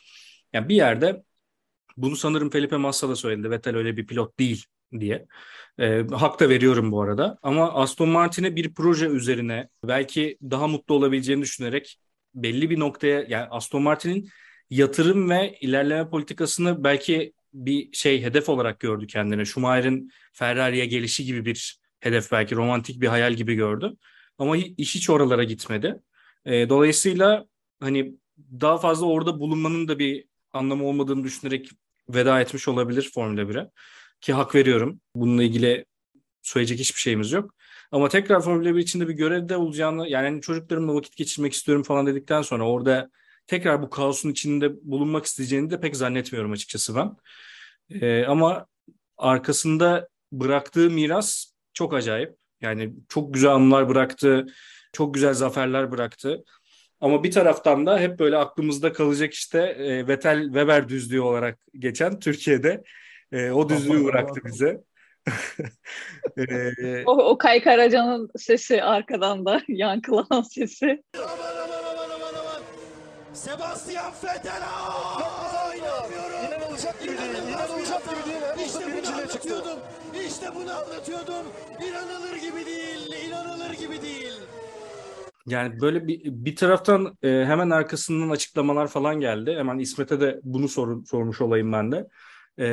yani 0.52 0.68
bir 0.68 0.74
yerde 0.74 1.22
bunu 1.96 2.16
sanırım 2.16 2.50
Felipe 2.50 2.76
Massa 2.76 3.08
da 3.08 3.16
söyledi. 3.16 3.50
Vettel 3.50 3.76
öyle 3.76 3.96
bir 3.96 4.06
pilot 4.06 4.38
değil 4.38 4.66
diye. 5.00 5.26
E, 5.78 6.02
hak 6.12 6.40
da 6.40 6.48
veriyorum 6.48 6.92
bu 6.92 7.02
arada. 7.02 7.38
Ama 7.42 7.72
Aston 7.72 8.08
Martin'e 8.08 8.56
bir 8.56 8.74
proje 8.74 9.06
üzerine 9.06 9.68
belki 9.84 10.38
daha 10.42 10.68
mutlu 10.68 10.94
olabileceğini 10.94 11.42
düşünerek 11.42 11.98
belli 12.34 12.70
bir 12.70 12.80
noktaya 12.80 13.24
yani 13.28 13.46
Aston 13.50 13.82
Martin'in 13.82 14.28
yatırım 14.70 15.30
ve 15.30 15.58
ilerleme 15.60 16.10
politikasını 16.10 16.84
belki 16.84 17.32
bir 17.54 17.92
şey 17.92 18.22
hedef 18.22 18.48
olarak 18.48 18.80
gördü 18.80 19.06
kendine. 19.06 19.44
Schumacher'in 19.44 20.10
Ferrari'ye 20.32 20.86
gelişi 20.86 21.24
gibi 21.24 21.44
bir 21.44 21.80
hedef 22.00 22.32
belki 22.32 22.56
romantik 22.56 23.00
bir 23.00 23.06
hayal 23.06 23.34
gibi 23.34 23.54
gördü. 23.54 23.96
Ama 24.38 24.56
iş 24.56 24.94
hiç 24.94 25.10
oralara 25.10 25.44
gitmedi. 25.44 26.00
E, 26.44 26.68
dolayısıyla 26.68 27.46
hani 27.80 28.14
daha 28.60 28.78
fazla 28.78 29.06
orada 29.06 29.40
bulunmanın 29.40 29.88
da 29.88 29.98
bir 29.98 30.24
anlamı 30.52 30.84
olmadığını 30.84 31.24
düşünerek 31.24 31.70
veda 32.08 32.40
etmiş 32.40 32.68
olabilir 32.68 33.10
Formula 33.14 33.40
1'e. 33.42 33.70
Ki 34.20 34.32
hak 34.32 34.54
veriyorum. 34.54 35.00
Bununla 35.14 35.42
ilgili 35.42 35.84
söyleyecek 36.42 36.78
hiçbir 36.78 37.00
şeyimiz 37.00 37.32
yok. 37.32 37.54
Ama 37.92 38.08
tekrar 38.08 38.40
Formula 38.40 38.74
1 38.74 38.80
içinde 38.80 39.08
bir 39.08 39.14
görevde 39.14 39.56
olacağını 39.56 40.08
yani 40.08 40.28
hani 40.28 40.40
çocuklarımla 40.40 40.94
vakit 40.94 41.16
geçirmek 41.16 41.52
istiyorum 41.52 41.82
falan 41.82 42.06
dedikten 42.06 42.42
sonra 42.42 42.68
orada 42.68 43.10
tekrar 43.46 43.82
bu 43.82 43.90
kaosun 43.90 44.30
içinde 44.30 44.72
bulunmak 44.82 45.24
isteyeceğini 45.24 45.70
de 45.70 45.80
pek 45.80 45.96
zannetmiyorum 45.96 46.52
açıkçası 46.52 46.94
ben. 46.96 47.16
Ee, 47.90 48.24
ama 48.24 48.66
arkasında 49.16 50.08
bıraktığı 50.32 50.90
miras 50.90 51.46
çok 51.74 51.94
acayip. 51.94 52.36
Yani 52.60 52.94
çok 53.08 53.34
güzel 53.34 53.50
anılar 53.50 53.88
bıraktı, 53.88 54.46
çok 54.92 55.14
güzel 55.14 55.34
zaferler 55.34 55.90
bıraktı. 55.90 56.44
Ama 57.00 57.24
bir 57.24 57.30
taraftan 57.30 57.86
da 57.86 57.98
hep 57.98 58.18
böyle 58.18 58.36
aklımızda 58.36 58.92
kalacak 58.92 59.34
işte 59.34 59.58
e, 59.58 60.08
Vettel 60.08 60.44
Weber 60.44 60.88
düzlüğü 60.88 61.20
olarak 61.20 61.58
geçen 61.78 62.20
Türkiye'de 62.20 62.82
e, 63.36 63.52
o 63.52 63.68
düzlüğü 63.68 64.04
bıraktı 64.04 64.40
bize. 64.44 64.80
E, 66.36 67.04
O, 67.06 67.12
o 67.12 67.38
Kay 67.38 67.62
Karaca'nın 67.62 68.30
sesi 68.36 68.82
arkadan 68.82 69.46
da 69.46 69.62
yankılanan 69.68 70.42
sesi. 70.42 71.02
Aman 71.18 71.28
aman 71.64 71.84
aman 71.84 72.10
aman 72.14 72.34
aman. 72.40 72.62
Sebastian 73.32 74.12
Vettel. 74.24 74.62
İnanılacak 75.76 77.00
gibi 77.02 77.18
değil. 77.18 77.48
İnanılacak 77.48 78.02
gibi 78.04 78.24
değil. 78.26 78.66
İşte 78.66 78.84
bunu 78.86 79.14
anlatıyordum. 79.14 79.78
İşte 80.26 80.46
bunu 80.54 80.70
anlatıyordum. 80.70 81.46
İnanılır 81.88 82.36
gibi 82.36 82.66
değil. 82.66 83.28
İnanılır 83.28 83.72
gibi 83.74 84.02
değil. 84.02 84.32
Yani 85.46 85.80
böyle 85.80 86.06
bir, 86.06 86.20
bir 86.24 86.56
taraftan 86.56 87.18
e, 87.22 87.28
hemen 87.28 87.70
arkasından 87.70 88.30
açıklamalar 88.30 88.86
falan 88.88 89.20
geldi. 89.20 89.54
Hemen 89.58 89.78
İsmet'e 89.78 90.20
de 90.20 90.40
bunu 90.42 90.68
sor, 90.68 91.04
sormuş 91.04 91.40
olayım 91.40 91.72
ben 91.72 91.92
de. 91.92 92.08
E, 92.58 92.66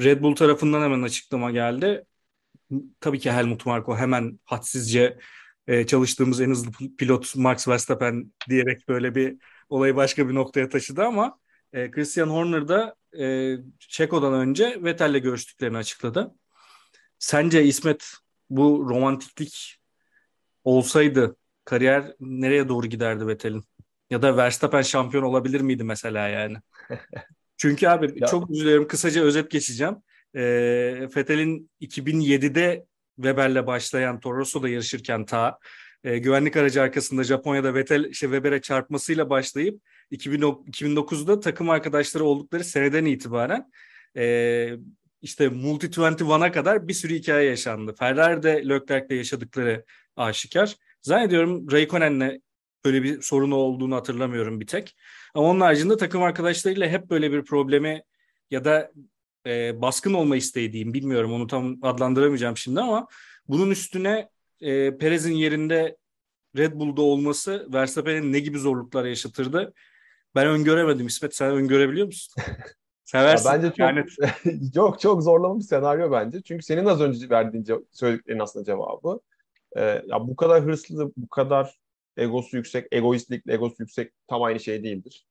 Red 0.00 0.22
Bull 0.22 0.34
tarafından 0.36 0.82
hemen 0.82 1.02
açıklama 1.02 1.50
geldi. 1.50 2.04
Tabii 3.00 3.18
ki 3.18 3.32
Helmut 3.32 3.66
Marko 3.66 3.96
hemen 3.96 4.40
hadsizce 4.44 5.18
e, 5.66 5.86
çalıştığımız 5.86 6.40
en 6.40 6.50
hızlı 6.50 6.70
pilot 6.98 7.36
Max 7.36 7.68
Verstappen 7.68 8.32
diyerek 8.48 8.88
böyle 8.88 9.14
bir 9.14 9.36
olayı 9.68 9.96
başka 9.96 10.28
bir 10.28 10.34
noktaya 10.34 10.68
taşıdı 10.68 11.04
ama 11.04 11.38
e, 11.72 11.90
Christian 11.90 12.28
Horner 12.28 12.68
da 12.68 12.94
e, 13.18 13.56
Çeko'dan 13.78 14.34
önce 14.34 14.78
Vettel'le 14.84 15.18
görüştüklerini 15.18 15.76
açıkladı. 15.76 16.34
Sence 17.18 17.64
İsmet 17.64 18.12
bu 18.50 18.86
romantiklik 18.90 19.78
olsaydı 20.64 21.36
kariyer 21.64 22.14
nereye 22.20 22.68
doğru 22.68 22.86
giderdi 22.86 23.26
Vettel'in? 23.26 23.64
Ya 24.10 24.22
da 24.22 24.36
Verstappen 24.36 24.82
şampiyon 24.82 25.24
olabilir 25.24 25.60
miydi 25.60 25.84
mesela 25.84 26.28
yani? 26.28 26.56
Çünkü 27.58 27.88
abi 27.88 28.12
Ya- 28.16 28.26
çok 28.26 28.50
üzülüyorum 28.50 28.88
kısaca 28.88 29.22
özet 29.22 29.50
geçeceğim. 29.50 29.96
Ee, 30.34 31.08
Vettel'in 31.16 31.70
2007'de 31.80 32.86
Weber'le 33.16 33.66
başlayan 33.66 34.20
Toro 34.20 34.36
Rosso'da 34.36 34.68
yarışırken 34.68 35.24
ta 35.24 35.58
e, 36.04 36.18
güvenlik 36.18 36.56
aracı 36.56 36.82
arkasında 36.82 37.24
Japonya'da 37.24 37.74
Vettel 37.74 38.04
işte 38.04 38.26
Weber'e 38.26 38.60
çarpmasıyla 38.60 39.30
başlayıp 39.30 39.80
2000 40.10 40.40
2009'da 40.40 41.40
takım 41.40 41.70
arkadaşları 41.70 42.24
oldukları 42.24 42.64
seneden 42.64 43.04
itibaren 43.04 43.70
e, 44.16 44.70
işte 45.22 45.48
Multi 45.48 45.86
21'a 45.86 46.52
kadar 46.52 46.88
bir 46.88 46.94
sürü 46.94 47.14
hikaye 47.14 47.48
yaşandı. 47.48 47.94
Ferrari'de 47.98 48.68
Leclerc'le 48.68 49.10
yaşadıkları 49.10 49.84
aşikar. 50.16 50.76
Zannediyorum 51.02 51.70
Raikkonen'le 51.72 52.40
böyle 52.88 53.02
bir 53.02 53.22
sorunu 53.22 53.54
olduğunu 53.54 53.96
hatırlamıyorum 53.96 54.60
bir 54.60 54.66
tek. 54.66 54.96
Ama 55.34 55.48
onun 55.48 55.60
haricinde 55.60 55.96
takım 55.96 56.22
arkadaşlarıyla 56.22 56.88
hep 56.88 57.10
böyle 57.10 57.32
bir 57.32 57.44
problemi 57.44 58.02
ya 58.50 58.64
da 58.64 58.92
e, 59.46 59.82
baskın 59.82 60.14
olma 60.14 60.36
isteği 60.36 60.72
diyeyim 60.72 60.94
bilmiyorum 60.94 61.32
onu 61.32 61.46
tam 61.46 61.76
adlandıramayacağım 61.82 62.56
şimdi 62.56 62.80
ama 62.80 63.06
bunun 63.48 63.70
üstüne 63.70 64.28
e, 64.60 64.98
Perez'in 64.98 65.34
yerinde 65.34 65.96
Red 66.56 66.72
Bull'da 66.74 67.02
olması 67.02 67.68
Verstappen'in 67.72 68.32
ne 68.32 68.38
gibi 68.38 68.58
zorluklar 68.58 69.04
yaşatırdı? 69.04 69.72
Ben 70.34 70.46
öngöremedim 70.46 71.06
İsmet 71.06 71.36
sen 71.36 71.50
öngörebiliyor 71.50 72.06
musun? 72.06 72.42
Seversin. 73.04 73.48
Ya 73.48 73.54
bence 73.54 73.68
çok 73.68 73.78
Yani 73.78 74.04
çok 74.74 75.00
çok 75.00 75.22
zorlama 75.22 75.58
bir 75.58 75.64
senaryo 75.64 76.12
bence. 76.12 76.42
Çünkü 76.42 76.62
senin 76.64 76.86
az 76.86 77.00
önce 77.00 77.30
verdiğin 77.30 77.64
ce- 77.64 77.84
söylediklerin 77.92 78.38
aslında 78.38 78.64
cevabı. 78.64 79.20
Ee, 79.76 80.02
ya 80.06 80.28
bu 80.28 80.36
kadar 80.36 80.64
hırslı, 80.64 81.12
bu 81.16 81.28
kadar 81.28 81.78
egosu 82.18 82.56
yüksek, 82.56 82.86
egoistlikle 82.92 83.52
egosu 83.52 83.76
yüksek 83.78 84.12
tam 84.28 84.42
aynı 84.42 84.60
şey 84.60 84.84
değildir. 84.84 85.26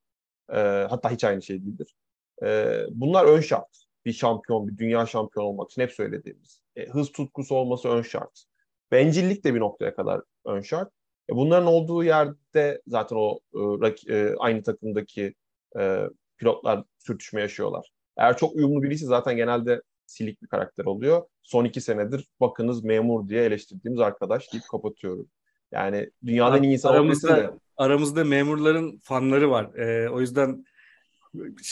Ee, 0.50 0.88
hatta 0.90 1.12
hiç 1.12 1.24
aynı 1.24 1.42
şey 1.42 1.62
değildir. 1.62 1.96
Ee, 2.44 2.84
bunlar 2.92 3.26
ön 3.26 3.42
şart. 3.42 3.86
Bir 4.06 4.14
şampiyon, 4.14 4.68
bir 4.68 4.78
dünya 4.78 5.06
şampiyonu 5.06 5.50
olmak 5.50 5.72
için 5.72 5.82
hep 5.82 5.92
söylediğimiz. 5.92 6.62
E, 6.76 6.86
hız 6.86 7.12
tutkusu 7.12 7.56
olması 7.56 7.90
ön 7.90 8.02
şart. 8.02 8.44
Bencillik 8.92 9.44
de 9.44 9.54
bir 9.56 9.60
noktaya 9.60 9.96
kadar 9.96 10.22
ön 10.46 10.62
şart. 10.62 10.92
E, 11.30 11.36
bunların 11.36 11.68
olduğu 11.68 12.04
yerde 12.04 12.82
zaten 12.88 13.16
o 13.16 13.40
e, 13.86 14.14
e, 14.14 14.36
aynı 14.40 14.64
takımdaki 14.64 15.34
e, 15.80 16.04
pilotlar 16.38 16.84
sürtüşme 17.00 17.42
yaşıyorlar. 17.42 17.92
Eğer 18.18 18.38
çok 18.38 18.56
uyumlu 18.56 18.84
birisi 18.84 19.06
zaten 19.06 19.36
genelde 19.36 19.82
silik 20.06 20.42
bir 20.42 20.48
karakter 20.48 20.86
oluyor. 20.86 21.28
Son 21.44 21.66
iki 21.66 21.82
senedir 21.82 22.28
bakınız 22.40 22.84
memur 22.84 23.30
diye 23.30 23.44
eleştirdiğimiz 23.44 24.00
arkadaş 24.00 24.54
deyip 24.54 24.66
kapatıyorum. 24.72 25.30
Yani 25.72 26.10
dünyanın 26.26 26.58
en 26.58 26.64
iyi 26.64 26.74
insan 26.74 26.94
Aramızda- 26.94 27.28
da 27.38 27.58
aramızda 27.78 28.24
memurların 28.24 28.98
fanları 29.04 29.52
var. 29.52 29.76
E, 29.76 30.10
o 30.10 30.22
yüzden 30.22 30.66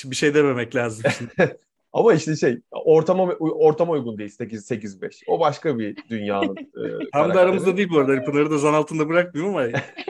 bir 0.05 0.15
şey 0.15 0.33
dememek 0.33 0.75
lazım. 0.75 1.11
Ama 1.93 2.13
işte 2.13 2.35
şey 2.35 2.61
ortama 2.71 3.23
ortama 3.39 3.93
uygun 3.93 4.17
değil 4.17 4.29
8 4.29 4.65
8 4.65 5.01
5. 5.01 5.23
O 5.27 5.39
başka 5.39 5.79
bir 5.79 5.97
dünyanın. 6.09 6.55
e, 6.57 7.09
Tam 7.13 7.33
da 7.33 7.39
aramızda 7.39 7.77
değil 7.77 7.89
bu 7.89 7.99
arada. 7.99 8.11
Hani 8.11 8.25
Pınar'ı 8.25 8.51
da 8.51 8.57
zan 8.57 8.73
altında 8.73 9.09
bırakmıyorum 9.09 9.55
ama 9.55 9.67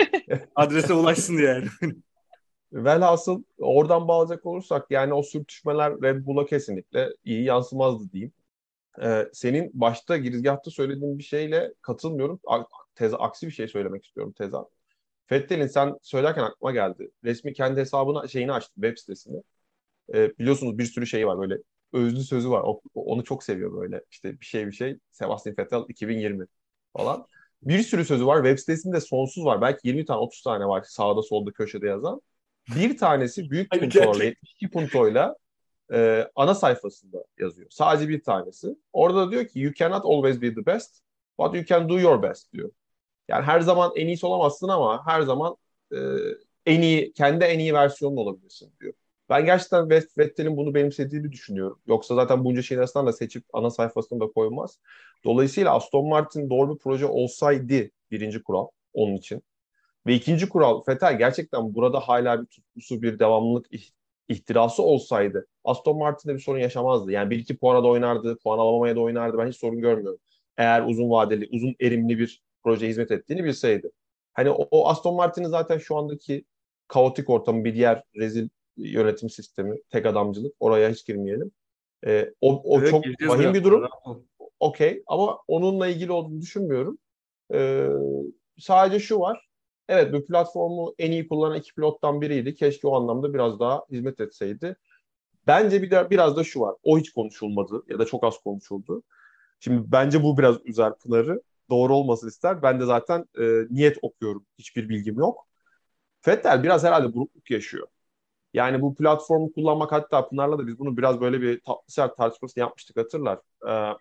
adrese 0.56 0.94
ulaşsın 0.94 1.38
yani. 1.38 1.66
Velhasıl 2.74 3.44
oradan 3.58 4.08
bağlayacak 4.08 4.46
olursak 4.46 4.86
yani 4.90 5.14
o 5.14 5.24
sürtüşmeler 5.24 5.94
Red 6.02 6.26
Bull'a 6.26 6.46
kesinlikle 6.46 7.10
iyi 7.26 7.44
yansımazdı 7.44 8.12
diyeyim. 8.12 8.32
Ee, 9.04 9.28
senin 9.34 9.72
başta 9.74 10.18
girizgahta 10.18 10.72
söylediğin 10.72 11.18
bir 11.20 11.24
şeyle 11.24 11.74
katılmıyorum. 11.82 12.40
Teza, 12.96 13.18
aksi 13.18 13.48
bir 13.48 13.52
şey 13.52 13.68
söylemek 13.68 14.06
istiyorum 14.06 14.34
teza. 14.38 14.66
Fettel'in 15.28 15.68
sen 15.68 15.96
söylerken 16.02 16.44
aklıma 16.44 16.72
geldi. 16.72 17.12
Resmi 17.24 17.54
kendi 17.54 17.80
hesabına 17.80 18.28
şeyini 18.28 18.52
açtı 18.52 18.74
web 18.76 18.98
sitesini. 18.98 19.44
Ee, 20.14 20.38
biliyorsunuz 20.40 20.78
bir 20.78 20.86
sürü 20.86 21.08
şey 21.08 21.28
var 21.28 21.40
böyle 21.40 21.58
özlü 21.94 22.24
sözü 22.24 22.50
var. 22.50 22.62
O- 22.66 22.82
onu 22.96 23.24
çok 23.24 23.44
seviyor 23.44 23.74
böyle. 23.82 24.02
İşte 24.12 24.40
bir 24.40 24.46
şey 24.46 24.68
bir 24.68 24.72
şey. 24.72 24.98
Sebastian 25.12 25.56
Vettel 25.60 25.84
2020 25.90 26.46
falan. 26.94 27.28
Bir 27.64 27.80
sürü 27.80 28.06
sözü 28.06 28.26
var. 28.26 28.38
Web 28.44 28.60
sitesinde 28.60 29.02
sonsuz 29.02 29.46
var. 29.46 29.62
Belki 29.62 29.88
20 29.88 30.06
tane 30.06 30.20
30 30.20 30.42
tane 30.42 30.66
var 30.66 30.84
sağda 30.88 31.22
solda 31.22 31.52
köşede 31.52 31.88
yazan. 31.88 32.22
Bir 32.76 32.98
tanesi 32.98 33.52
büyük 33.52 33.72
puntoyla, 33.72 34.06
gerçek. 34.06 34.24
72 34.26 34.70
puntoyla 34.70 35.36
e, 35.94 36.28
ana 36.36 36.56
sayfasında 36.56 37.24
yazıyor. 37.40 37.68
Sadece 37.70 38.10
bir 38.10 38.24
tanesi. 38.24 38.68
Orada 38.94 39.32
diyor 39.32 39.46
ki 39.46 39.60
you 39.60 39.74
cannot 39.74 40.06
always 40.06 40.42
be 40.42 40.54
the 40.54 40.66
best 40.66 41.02
but 41.40 41.56
you 41.56 41.66
can 41.66 41.90
do 41.90 42.00
your 42.00 42.22
best 42.24 42.54
diyor. 42.54 42.72
Yani 43.28 43.44
her 43.44 43.60
zaman 43.62 43.92
en 43.96 44.08
iyisi 44.08 44.26
olamazsın 44.26 44.68
ama 44.68 45.08
her 45.08 45.22
zaman 45.22 45.56
e, 45.94 45.98
en 46.66 46.82
iyi 46.82 47.14
kendi 47.14 47.44
en 47.46 47.60
iyi 47.60 47.74
versiyonun 47.74 48.18
olabilirsin 48.18 48.74
diyor. 48.82 48.94
Ben 49.30 49.46
gerçekten 49.46 49.90
Vettel'in 49.90 50.58
bunu 50.58 50.74
benimsediğini 50.76 51.32
düşünüyorum. 51.32 51.80
Yoksa 51.88 52.16
zaten 52.16 52.46
bunca 52.46 52.62
şeyin 52.62 52.80
arasından 52.80 53.08
da 53.08 53.14
seçip 53.14 53.44
ana 53.54 53.70
sayfasını 53.70 54.20
da 54.20 54.28
koymaz. 54.28 54.80
Dolayısıyla 55.26 55.74
Aston 55.76 56.08
Martin 56.08 56.50
doğru 56.50 56.74
bir 56.74 56.80
proje 56.80 57.06
olsaydı 57.06 57.90
birinci 58.12 58.44
kural 58.44 58.68
onun 58.94 59.16
için. 59.16 59.44
Ve 60.08 60.14
ikinci 60.16 60.50
kural 60.50 60.82
Vettel 60.90 61.18
gerçekten 61.18 61.76
burada 61.76 62.00
hala 62.00 62.42
bir 62.42 62.46
tutkusu, 62.48 63.02
bir 63.02 63.20
devamlılık 63.20 63.74
ih- 63.74 63.92
ihtirası 64.30 64.84
olsaydı 64.84 65.48
Aston 65.64 65.98
Martin'de 65.98 66.34
bir 66.34 66.40
sorun 66.40 66.60
yaşamazdı. 66.60 67.12
Yani 67.12 67.30
bir 67.30 67.40
iki 67.40 67.58
puana 67.58 67.84
da 67.84 67.88
oynardı, 67.88 68.38
puan 68.44 68.60
alamamaya 68.60 68.96
da 68.96 69.00
oynardı. 69.00 69.38
Ben 69.38 69.48
hiç 69.48 69.58
sorun 69.58 69.82
görmüyorum. 69.82 70.20
Eğer 70.58 70.82
uzun 70.88 71.10
vadeli, 71.10 71.50
uzun 71.52 71.76
erimli 71.82 72.20
bir 72.20 72.42
proje 72.66 72.88
hizmet 72.88 73.12
ettiğini 73.12 73.44
bilseydi. 73.44 73.92
Hani 74.34 74.50
o, 74.50 74.68
o 74.72 74.88
Aston 74.88 75.16
Martin'in 75.16 75.48
zaten 75.48 75.78
şu 75.78 75.98
andaki 75.98 76.46
kaotik 76.88 77.30
ortamı, 77.30 77.66
bir 77.66 77.74
diğer 77.74 78.04
rezil 78.16 78.50
yönetim 78.78 79.30
sistemi, 79.30 79.78
tek 79.90 80.06
adamcılık. 80.06 80.54
Oraya 80.60 80.90
hiç 80.90 81.06
girmeyelim. 81.06 81.52
Ee, 82.06 82.34
o 82.42 82.62
o 82.64 82.80
Evet, 82.80 82.92
çok 82.92 83.06
vahim 83.28 83.54
bir 83.54 83.64
durum. 83.64 83.88
Okey 84.60 85.04
ama 85.08 85.40
onunla 85.48 85.88
ilgili 85.88 86.12
olduğunu 86.12 86.42
düşünmüyorum. 86.42 86.98
Ee, 87.54 87.90
sadece 88.60 89.00
şu 89.00 89.20
var. 89.20 89.48
Evet 89.88 90.14
bu 90.14 90.26
platformu 90.26 90.96
en 91.00 91.12
iyi 91.12 91.28
kullanan 91.28 91.58
iki 91.58 91.74
pilottan 91.74 92.22
biriydi. 92.22 92.56
Keşke 92.56 92.88
o 92.88 92.96
anlamda 92.96 93.34
biraz 93.34 93.60
daha 93.60 93.84
hizmet 93.92 94.20
etseydi. 94.20 94.76
Bence 95.48 95.82
bir 95.82 95.92
de 95.92 96.10
biraz 96.10 96.38
da 96.38 96.44
şu 96.44 96.60
var. 96.60 96.76
O 96.84 96.98
hiç 97.00 97.14
konuşulmadı 97.14 97.84
ya 97.90 98.00
da 98.00 98.06
çok 98.06 98.24
az 98.24 98.38
konuşuldu. 98.38 99.04
Şimdi 99.60 99.92
bence 99.92 100.24
bu 100.24 100.38
biraz 100.38 100.56
üzer 100.66 100.94
Pınar'ı. 100.96 101.42
Doğru 101.70 101.96
olmasını 101.96 102.30
ister. 102.30 102.62
Ben 102.62 102.80
de 102.80 102.86
zaten 102.86 103.26
e, 103.40 103.44
niyet 103.72 103.98
okuyorum. 104.02 104.46
Hiçbir 104.60 104.90
bilgim 104.90 105.16
yok. 105.20 105.48
Vettel 106.28 106.64
biraz 106.64 106.84
herhalde 106.84 107.14
burukluk 107.16 107.52
yaşıyor. 107.52 107.88
Yani 108.54 108.82
bu 108.82 108.96
platformu 108.96 109.54
kullanmak 109.54 109.94
hatta 109.94 110.30
Pınar'la 110.30 110.60
da 110.60 110.68
biz 110.68 110.80
bunu 110.80 110.98
biraz 110.98 111.22
böyle 111.22 111.42
bir 111.42 111.62
tatlı 111.62 111.94
sert 111.94 112.18
tartışmasını 112.18 112.62
yapmıştık 112.62 112.98
hatırlar. 112.98 113.40
Ee, 113.70 113.94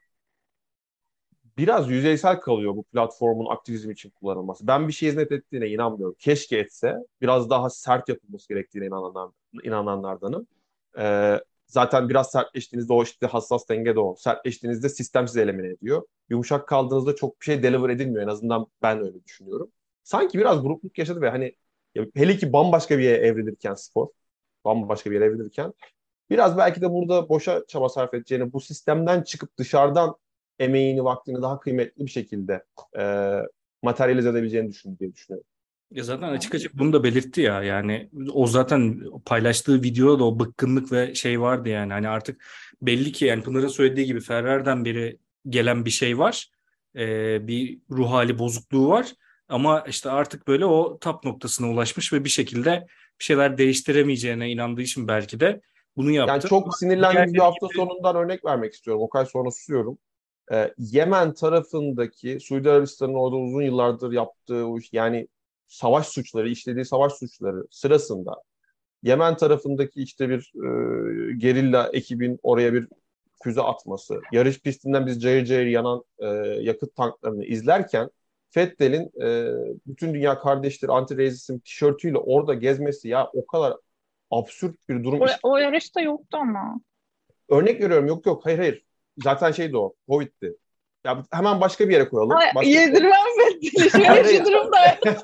biraz 1.59 1.91
yüzeysel 1.91 2.41
kalıyor 2.41 2.77
bu 2.77 2.83
platformun 2.85 3.47
aktivizm 3.55 3.91
için 3.91 4.11
kullanılması. 4.11 4.67
Ben 4.67 4.89
bir 4.89 4.93
şey 4.93 5.09
hizmet 5.09 5.33
ettiğine 5.33 5.69
inanmıyorum. 5.69 6.17
Keşke 6.19 6.57
etse 6.59 6.95
biraz 7.21 7.51
daha 7.51 7.71
sert 7.71 8.09
yapılması 8.09 8.49
gerektiğine 8.49 8.87
inanan, 8.87 9.33
inananlardanım. 9.63 10.47
Ee, 10.99 11.41
zaten 11.75 12.09
biraz 12.09 12.31
sertleştiğinizde 12.31 12.93
o 12.93 13.03
işte 13.03 13.27
hassas 13.27 13.69
denge 13.69 13.95
de 13.97 14.01
o. 14.01 14.17
Sertleştiğinizde 14.17 14.89
sistem 14.89 15.29
sizi 15.29 15.41
elimine 15.41 15.69
ediyor. 15.69 16.03
Yumuşak 16.31 16.69
kaldığınızda 16.69 17.17
çok 17.17 17.41
bir 17.41 17.45
şey 17.45 17.63
deliver 17.63 17.89
edilmiyor. 17.89 18.23
En 18.23 18.29
azından 18.29 18.67
ben 18.83 19.01
öyle 19.01 19.25
düşünüyorum. 19.25 19.73
Sanki 20.05 20.39
biraz 20.39 20.65
burukluk 20.65 20.99
yaşadı 20.99 21.21
ve 21.21 21.31
hani 21.31 21.57
ya 21.95 22.07
hele 22.15 22.37
ki 22.37 22.53
bambaşka 22.53 22.99
bir 22.99 23.05
yere 23.05 23.27
evrilirken 23.27 23.75
spor, 23.75 24.09
bambaşka 24.65 25.11
bir 25.11 25.15
yere 25.15 25.25
evrilirken 25.25 25.75
biraz 26.31 26.59
belki 26.59 26.81
de 26.83 26.91
burada 26.91 27.29
boşa 27.29 27.65
çaba 27.69 27.89
sarf 27.89 28.15
edeceğini, 28.15 28.53
bu 28.53 28.61
sistemden 28.61 29.23
çıkıp 29.23 29.59
dışarıdan 29.59 30.17
emeğini, 30.59 31.05
vaktini 31.05 31.43
daha 31.43 31.61
kıymetli 31.61 32.07
bir 32.07 32.11
şekilde 32.11 32.65
e, 32.99 33.03
materyalize 33.83 34.29
edebileceğini 34.29 34.69
düşündü 34.71 34.99
diye 34.99 35.13
düşünüyorum. 35.13 35.47
Ya 35.91 36.05
zaten 36.05 36.29
açık 36.29 36.55
açık 36.55 36.79
bunu 36.79 36.93
da 36.93 37.05
belirtti 37.05 37.41
ya 37.41 37.63
yani 37.63 38.11
o 38.33 38.47
zaten 38.47 39.01
paylaştığı 39.25 39.83
videoda 39.83 40.19
da 40.19 40.25
o 40.25 40.39
bıkkınlık 40.39 40.93
ve 40.93 41.15
şey 41.15 41.41
vardı 41.41 41.69
yani 41.69 41.93
hani 41.93 42.09
artık 42.09 42.45
belli 42.83 43.13
ki 43.13 43.25
yani 43.25 43.43
Pınar'ın 43.43 43.69
söylediği 43.69 44.07
gibi 44.07 44.21
Ferrer'den 44.21 44.85
beri 44.85 45.19
gelen 45.49 45.85
bir 45.85 45.91
şey 45.91 46.19
var 46.19 46.51
Ee, 46.97 47.49
bir 47.49 47.79
ruh 47.91 48.11
hali 48.11 48.39
bozukluğu 48.39 48.89
var 48.89 49.13
ama 49.49 49.85
işte 49.89 50.11
artık 50.11 50.49
böyle 50.49 50.67
o 50.67 50.99
tap 50.99 51.25
noktasına 51.25 51.71
ulaşmış 51.71 52.13
ve 52.13 52.25
bir 52.25 52.29
şekilde 52.29 52.87
bir 53.19 53.25
şeyler 53.25 53.59
değiştiremeyeceğine 53.59 54.51
inandığı 54.51 54.83
için 54.83 55.09
belki 55.09 55.41
de 55.41 55.61
bunu 55.97 56.11
yaptı. 56.11 56.33
Yani 56.33 56.43
çok 56.43 56.79
sinirlendiğim 56.79 57.35
bir 57.35 57.39
hafta 57.39 57.67
gibi- 57.67 57.77
sonundan 57.77 58.17
örnek 58.17 58.45
vermek 58.45 58.75
istiyorum. 58.75 59.03
Okay 59.03 59.27
sonra 59.27 59.51
susuyorum. 59.51 59.99
Ee, 60.53 60.75
Yemen 60.79 61.35
tarafındaki 61.35 62.41
Suudi 62.41 62.71
Arabistan'ın 62.71 63.15
orada 63.15 63.37
uzun 63.37 63.63
yıllardır 63.63 64.13
yaptığı 64.13 64.67
o 64.67 64.79
yani 64.93 65.29
savaş 65.67 66.07
suçları, 66.07 66.49
işlediği 66.49 66.85
savaş 66.85 67.13
suçları 67.13 67.67
sırasında 67.71 68.43
Yemen 69.05 69.37
tarafındaki 69.37 70.03
işte 70.03 70.29
bir 70.29 70.53
e, 70.55 70.69
gerilla 71.37 71.91
ekibin 71.93 72.39
oraya 72.43 72.73
bir 72.73 72.89
füze 73.43 73.61
atması, 73.61 74.21
yarış 74.33 74.61
pistinden 74.61 75.07
biz 75.07 75.23
cayır 75.23 75.45
cayır 75.45 75.67
yanan 75.67 76.05
e, 76.19 76.27
yakıt 76.61 76.97
tanklarını 76.97 77.45
izlerken 77.45 78.11
Fettel'in 78.51 79.23
e, 79.23 79.55
bütün 79.87 80.15
dünya 80.15 80.39
kardeştir 80.39 80.89
anti-racism 80.89 81.61
tişörtüyle 81.61 82.19
orada 82.19 82.55
gezmesi 82.55 83.09
ya 83.09 83.31
o 83.35 83.47
kadar 83.47 83.77
absürt 84.31 84.89
bir 84.89 85.05
durum. 85.05 85.21
O, 85.21 85.27
o 85.43 85.57
yarışta 85.57 86.01
yoktu 86.01 86.39
ama. 86.41 86.81
Örnek 87.49 87.81
veriyorum 87.81 88.07
yok 88.07 88.27
yok 88.27 88.47
hayır 88.47 88.59
hayır. 88.59 88.85
Zaten 89.19 89.53
şeydi 89.53 89.77
o. 89.77 89.95
Covid'di. 90.09 90.57
Ya 91.05 91.23
hemen 91.31 91.61
başka 91.61 91.89
bir 91.89 91.93
yere 91.93 92.09
koyalım. 92.09 92.37
Ay, 92.37 92.55
Başka- 92.55 92.71
yedirmem. 92.71 93.11
Şöyle 93.93 94.39
şu 94.39 94.45
durumda 94.45 94.77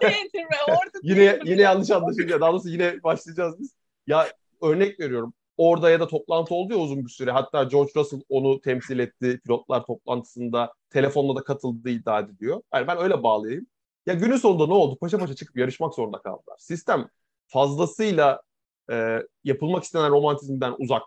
yedirme. 0.02 0.56
Orada 0.68 0.98
Yine 1.02 1.38
yine 1.44 1.62
yanlış 1.62 1.90
anlaşılıyor. 1.90 2.40
Daha 2.40 2.52
doğrusu 2.52 2.68
yine 2.68 3.02
başlayacağız 3.02 3.60
biz. 3.60 3.74
Ya 4.06 4.28
örnek 4.62 5.00
veriyorum. 5.00 5.34
Orada 5.56 5.90
ya 5.90 6.00
da 6.00 6.08
toplantı 6.08 6.54
oldu 6.54 6.72
ya 6.72 6.78
uzun 6.78 7.04
bir 7.04 7.10
süre. 7.10 7.30
Hatta 7.30 7.64
George 7.64 7.90
Russell 7.96 8.20
onu 8.28 8.60
temsil 8.60 8.98
etti 8.98 9.40
pilotlar 9.44 9.84
toplantısında. 9.86 10.74
Telefonla 10.90 11.36
da 11.36 11.44
katıldığı 11.44 11.90
iddia 11.90 12.20
ediliyor. 12.20 12.62
Yani 12.74 12.86
ben 12.86 12.98
öyle 12.98 13.22
bağlayayım. 13.22 13.66
Ya 14.06 14.14
günün 14.14 14.36
sonunda 14.36 14.66
ne 14.66 14.74
oldu? 14.74 14.98
Paşa 15.00 15.18
paşa 15.18 15.34
çıkıp 15.34 15.56
yarışmak 15.56 15.94
zorunda 15.94 16.18
kaldılar. 16.18 16.56
Sistem 16.58 17.08
fazlasıyla 17.46 18.42
e, 18.90 19.18
yapılmak 19.44 19.84
istenen 19.84 20.10
romantizmden 20.10 20.74
uzak. 20.78 21.02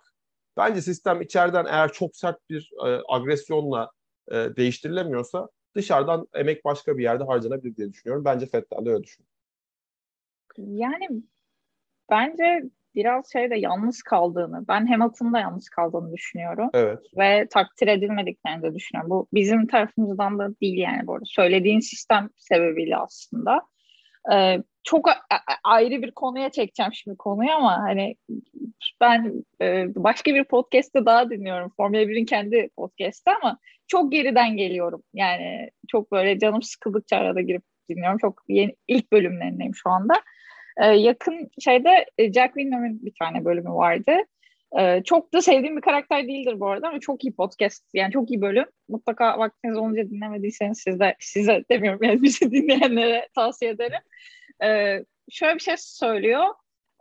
Bence 0.58 0.82
sistem 0.82 1.22
içeriden 1.22 1.66
eğer 1.66 1.94
çok 1.94 2.16
sert 2.16 2.50
bir 2.50 2.72
e, 2.86 3.02
agresyonla 3.10 3.92
e, 4.32 4.36
değiştirilemiyorsa 4.36 5.50
dışarıdan 5.76 6.28
emek 6.34 6.66
başka 6.66 6.98
bir 6.98 7.04
yerde 7.04 7.24
harcanabilir 7.24 7.76
diye 7.76 7.90
düşünüyorum. 7.90 8.26
Bence 8.26 8.46
Fettel 8.46 8.86
de 8.86 8.90
öyle 8.90 9.04
düşünüyor. 9.04 9.30
Yani 10.58 11.08
bence 12.10 12.64
biraz 12.96 13.32
şeyde 13.32 13.56
yalnız 13.56 14.04
kaldığını, 14.04 14.68
ben 14.68 14.86
Hamilton'da 14.86 15.40
yalnız 15.40 15.70
kaldığını 15.70 16.14
düşünüyorum. 16.14 16.70
Evet. 16.74 17.00
ve 17.18 17.48
takdir 17.50 17.88
edilmediklerini 17.88 18.64
de 18.64 18.76
düşünüyorum. 18.76 19.10
Bu 19.10 19.28
bizim 19.34 19.68
tarafımızdan 19.68 20.40
da 20.40 20.60
değil 20.62 20.78
yani 20.78 21.08
bu 21.08 21.14
arada. 21.14 21.26
Söylediğin 21.26 21.80
sistem 21.80 22.30
sebebiyle 22.38 22.98
aslında. 22.98 23.62
Ee, 24.34 24.64
çok 24.84 25.10
ayrı 25.64 26.02
bir 26.02 26.12
konuya 26.12 26.50
çekeceğim 26.50 26.94
şimdi 26.94 27.18
konuyu 27.18 27.52
ama 27.52 27.78
hani 27.78 28.16
ben 29.02 29.46
e, 29.62 29.88
başka 29.96 30.36
bir 30.36 30.44
podcast'te 30.44 31.06
daha 31.06 31.30
dinliyorum. 31.30 31.72
Formula 31.78 32.02
1'in 32.02 32.26
kendi 32.26 32.70
podcast'te 32.78 33.32
ama 33.42 33.58
çok 33.88 34.12
geriden 34.12 34.58
geliyorum. 34.58 35.04
Yani 35.13 35.69
çok 35.88 36.12
böyle 36.12 36.39
canım 36.39 36.62
sıkıldıkça 36.62 37.17
arada 37.17 37.41
girip 37.41 37.63
dinliyorum. 37.89 38.17
Çok 38.17 38.41
yeni 38.48 38.76
ilk 38.88 39.12
bölümlerindeyim 39.12 39.76
şu 39.76 39.89
anda. 39.89 40.13
Ee, 40.78 40.86
yakın 40.86 41.50
şeyde 41.60 42.06
e, 42.17 42.34
Jack 42.34 42.54
William'ın 42.54 43.06
bir 43.06 43.13
tane 43.19 43.46
bölümü 43.46 43.69
vardı. 43.69 44.12
Ee, 44.80 45.04
çok 45.06 45.34
da 45.34 45.41
sevdiğim 45.41 45.78
bir 45.78 45.82
karakter 45.82 46.28
değildir 46.28 46.60
bu 46.60 46.67
arada 46.67 46.88
ama 46.88 47.00
çok 47.00 47.24
iyi 47.24 47.36
podcast. 47.36 47.84
Yani 47.93 48.12
çok 48.12 48.32
iyi 48.32 48.41
bölüm. 48.41 48.65
Mutlaka 48.89 49.39
vaktiniz 49.39 49.78
olunca 49.78 50.10
dinlemediyseniz 50.10 50.80
siz 50.80 51.00
de 51.00 51.15
size 51.19 51.63
demiyorum 51.69 52.04
yani 52.04 52.22
bizi 52.24 52.52
dinleyenlere 52.52 53.30
tavsiye 53.36 53.72
ederim. 53.72 54.02
Ee, 54.63 55.06
şöyle 55.30 55.56
bir 55.56 55.60
şey 55.60 55.76
söylüyor. 55.78 56.46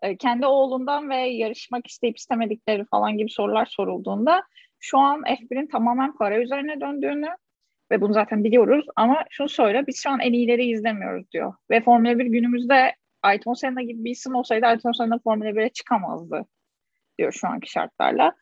E, 0.02 0.16
kendi 0.16 0.46
oğlundan 0.46 1.10
ve 1.10 1.16
yarışmak 1.16 1.86
isteyip 1.86 2.18
istemedikleri 2.18 2.84
falan 2.84 3.18
gibi 3.18 3.30
sorular 3.30 3.66
sorulduğunda 3.66 4.42
şu 4.82 4.98
an 4.98 5.20
F1'in 5.20 5.66
tamamen 5.66 6.16
para 6.16 6.38
üzerine 6.38 6.80
döndüğünü 6.80 7.28
ve 7.90 8.00
bunu 8.00 8.12
zaten 8.12 8.44
biliyoruz 8.44 8.86
ama 8.96 9.24
şunu 9.30 9.48
söyle 9.48 9.86
biz 9.86 10.02
şu 10.02 10.10
an 10.10 10.20
en 10.20 10.32
iyileri 10.32 10.64
izlemiyoruz 10.64 11.32
diyor. 11.32 11.54
Ve 11.70 11.80
Formula 11.80 12.18
1 12.18 12.24
günümüzde 12.24 12.94
Ayrton 13.22 13.54
Senna 13.54 13.82
gibi 13.82 14.04
bir 14.04 14.10
isim 14.10 14.34
olsaydı 14.34 14.66
Ayrton 14.66 14.92
Senna 14.92 15.18
Formula 15.18 15.48
1'e 15.48 15.68
çıkamazdı 15.68 16.46
diyor 17.18 17.32
şu 17.32 17.48
anki 17.48 17.70
şartlarla. 17.70 18.32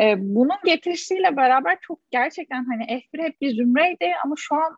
Ee, 0.00 0.14
bunun 0.18 0.56
getirisiyle 0.64 1.36
beraber 1.36 1.78
çok 1.80 2.10
gerçekten 2.10 2.64
hani 2.64 2.84
F1 2.84 3.22
hep 3.22 3.40
bir 3.40 3.54
zümreydi 3.54 4.12
ama 4.24 4.34
şu 4.38 4.54
an 4.54 4.76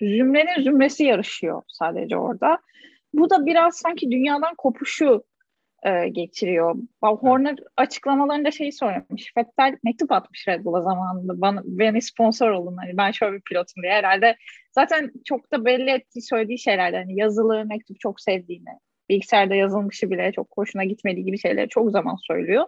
zümrenin 0.00 0.62
zümresi 0.62 1.04
yarışıyor 1.04 1.62
sadece 1.68 2.16
orada. 2.16 2.58
Bu 3.12 3.30
da 3.30 3.46
biraz 3.46 3.76
sanki 3.76 4.10
dünyadan 4.10 4.54
kopuşu 4.54 5.24
e, 5.82 6.08
getiriyor. 6.08 6.76
Horner 7.02 7.56
açıklamalarında 7.76 8.50
şeyi 8.50 8.72
söylemiş. 8.72 9.32
Fettel 9.34 9.76
mektup 9.84 10.12
atmış 10.12 10.48
Red 10.48 10.64
Bull'a 10.64 10.82
zamanında. 10.82 11.40
Bana, 11.40 11.62
beni 11.64 12.02
sponsor 12.02 12.50
olun. 12.50 12.76
Hani 12.76 12.96
ben 12.96 13.10
şöyle 13.10 13.36
bir 13.36 13.40
pilotum 13.40 13.82
diye 13.82 13.92
herhalde. 13.92 14.36
Zaten 14.72 15.12
çok 15.24 15.52
da 15.52 15.64
belli 15.64 15.90
ettiği 15.90 16.22
söylediği 16.22 16.58
şeyler. 16.58 16.92
Hani 16.92 17.20
yazılı 17.20 17.64
mektup 17.64 18.00
çok 18.00 18.20
sevdiğini. 18.20 18.70
Bilgisayarda 19.08 19.54
yazılmışı 19.54 20.10
bile 20.10 20.32
çok 20.32 20.48
hoşuna 20.56 20.84
gitmediği 20.84 21.24
gibi 21.24 21.38
şeyleri 21.38 21.68
çok 21.68 21.90
zaman 21.90 22.16
söylüyor. 22.26 22.66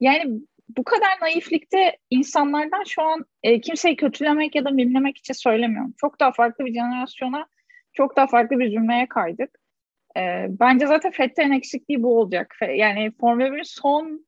Yani 0.00 0.40
bu 0.76 0.84
kadar 0.84 1.20
naiflikte 1.20 1.96
insanlardan 2.10 2.84
şu 2.86 3.02
an 3.02 3.24
e, 3.42 3.60
kimseyi 3.60 3.96
kötülemek 3.96 4.54
ya 4.54 4.64
da 4.64 4.70
mimlemek 4.70 5.18
için 5.18 5.34
söylemiyorum. 5.34 5.94
Çok 6.00 6.20
daha 6.20 6.32
farklı 6.32 6.64
bir 6.64 6.74
jenerasyona, 6.74 7.46
çok 7.92 8.16
daha 8.16 8.26
farklı 8.26 8.58
bir 8.58 8.70
cümleye 8.70 9.08
kaydık. 9.08 9.61
E, 10.16 10.46
bence 10.48 10.86
zaten 10.86 11.10
Fettel'in 11.10 11.52
eksikliği 11.52 12.02
bu 12.02 12.20
olacak. 12.20 12.56
Yani 12.76 13.12
Formula 13.20 13.48
1'in 13.48 13.62
son 13.62 14.26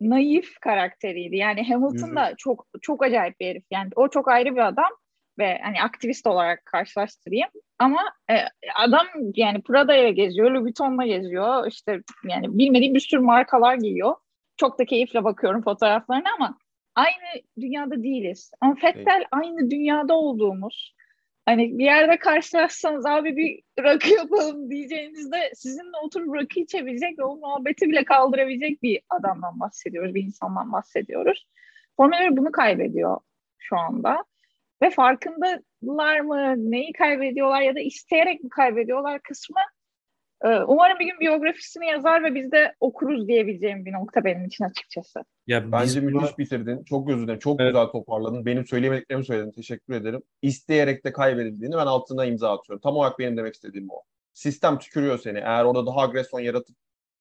naif 0.00 0.60
karakteriydi. 0.60 1.36
Yani 1.36 1.68
Hamilton 1.68 2.16
da 2.16 2.34
çok 2.36 2.66
çok 2.82 3.02
acayip 3.02 3.40
bir 3.40 3.46
herif. 3.46 3.64
Yani 3.70 3.90
o 3.96 4.08
çok 4.08 4.28
ayrı 4.28 4.54
bir 4.54 4.66
adam 4.68 4.90
ve 5.38 5.58
hani 5.62 5.82
aktivist 5.82 6.26
olarak 6.26 6.64
karşılaştırayım. 6.64 7.48
Ama 7.78 8.00
e, 8.30 8.34
adam 8.74 9.06
yani 9.36 9.62
Prada'ya 9.62 10.10
geziyor, 10.10 10.50
Louis 10.50 10.64
Vuitton'la 10.64 11.06
geziyor. 11.06 11.66
İşte 11.66 12.00
yani 12.28 12.58
bilmediğim 12.58 12.94
bir 12.94 13.00
sürü 13.00 13.20
markalar 13.20 13.74
giyiyor. 13.74 14.14
Çok 14.56 14.78
da 14.78 14.84
keyifle 14.84 15.24
bakıyorum 15.24 15.62
fotoğraflarına 15.62 16.28
ama 16.38 16.58
aynı 16.94 17.42
dünyada 17.60 18.02
değiliz. 18.02 18.50
Ama 18.60 18.74
Fettel 18.74 19.16
evet. 19.16 19.26
aynı 19.30 19.70
dünyada 19.70 20.14
olduğumuz 20.14 20.94
hani 21.50 21.78
bir 21.78 21.84
yerde 21.84 22.18
karşılaşsanız 22.18 23.06
abi 23.06 23.36
bir 23.36 23.62
rakı 23.84 24.08
yapalım 24.08 24.70
diyeceğinizde 24.70 25.52
sizinle 25.54 25.96
oturup 26.02 26.34
rakı 26.34 26.60
içebilecek 26.60 27.18
ve 27.18 27.24
o 27.24 27.36
muhabbeti 27.36 27.88
bile 27.88 28.04
kaldırabilecek 28.04 28.82
bir 28.82 29.00
adamdan 29.10 29.60
bahsediyoruz, 29.60 30.14
bir 30.14 30.22
insandan 30.22 30.72
bahsediyoruz. 30.72 31.46
Formula 31.96 32.30
1 32.30 32.36
bunu 32.36 32.52
kaybediyor 32.52 33.20
şu 33.58 33.78
anda. 33.78 34.24
Ve 34.82 34.90
farkındalar 34.90 36.20
mı, 36.20 36.70
neyi 36.70 36.92
kaybediyorlar 36.92 37.60
ya 37.60 37.74
da 37.74 37.80
isteyerek 37.80 38.44
mi 38.44 38.50
kaybediyorlar 38.50 39.22
kısmı 39.22 39.60
umarım 40.44 40.98
bir 40.98 41.04
gün 41.04 41.20
biyografisini 41.20 41.86
yazar 41.86 42.24
ve 42.24 42.34
biz 42.34 42.52
de 42.52 42.74
okuruz 42.80 43.28
diyebileceğim 43.28 43.84
bir 43.84 43.92
nokta 43.92 44.24
benim 44.24 44.44
için 44.44 44.64
açıkçası. 44.64 45.24
Ya 45.46 45.72
Bence 45.72 46.00
müthiş 46.00 46.22
buna... 46.22 46.38
bitirdin. 46.38 46.84
Çok 46.84 47.10
özür 47.10 47.22
dilerim. 47.22 47.38
Çok 47.38 47.60
evet. 47.60 47.72
güzel 47.72 47.86
toparladın. 47.86 48.46
Benim 48.46 48.66
söyleyemediklerimi 48.66 49.24
söyledin. 49.24 49.52
Teşekkür 49.52 49.94
ederim. 49.94 50.22
İsteyerek 50.42 51.04
de 51.04 51.12
kaybedildiğini 51.12 51.74
ben 51.74 51.86
altına 51.86 52.24
imza 52.24 52.52
atıyorum. 52.52 52.80
Tam 52.80 52.96
olarak 52.96 53.18
benim 53.18 53.36
demek 53.36 53.54
istediğim 53.54 53.90
o. 53.90 54.02
Sistem 54.32 54.78
tükürüyor 54.78 55.18
seni. 55.18 55.38
Eğer 55.38 55.64
orada 55.64 55.86
daha 55.86 56.00
agresyon 56.00 56.40
yaratıp 56.40 56.76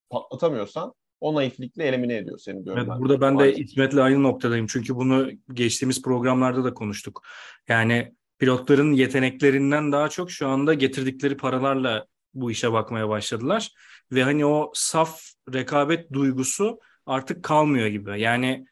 patlatamıyorsan 0.09 0.93
o 1.21 1.35
naiflikle 1.35 1.83
elimine 1.83 2.17
ediyor 2.17 2.37
seni 2.37 2.65
diyorum 2.65 2.79
evet, 2.79 2.91
ben. 2.91 2.99
Burada 2.99 3.21
ben 3.21 3.39
de 3.39 3.53
İsmet'le 3.53 3.97
aynı 3.97 4.23
noktadayım. 4.23 4.67
Çünkü 4.67 4.95
bunu 4.95 5.29
geçtiğimiz 5.53 6.01
programlarda 6.01 6.63
da 6.63 6.73
konuştuk. 6.73 7.23
Yani 7.67 8.13
pilotların 8.37 8.93
yeteneklerinden 8.93 9.91
daha 9.91 10.09
çok 10.09 10.31
şu 10.31 10.47
anda 10.47 10.73
getirdikleri 10.73 11.37
paralarla 11.37 12.05
bu 12.33 12.51
işe 12.51 12.71
bakmaya 12.71 13.09
başladılar. 13.09 13.71
Ve 14.11 14.23
hani 14.23 14.45
o 14.45 14.71
saf 14.73 15.21
rekabet 15.53 16.13
duygusu 16.13 16.79
artık 17.05 17.43
kalmıyor 17.43 17.87
gibi. 17.87 18.21
Yani 18.21 18.65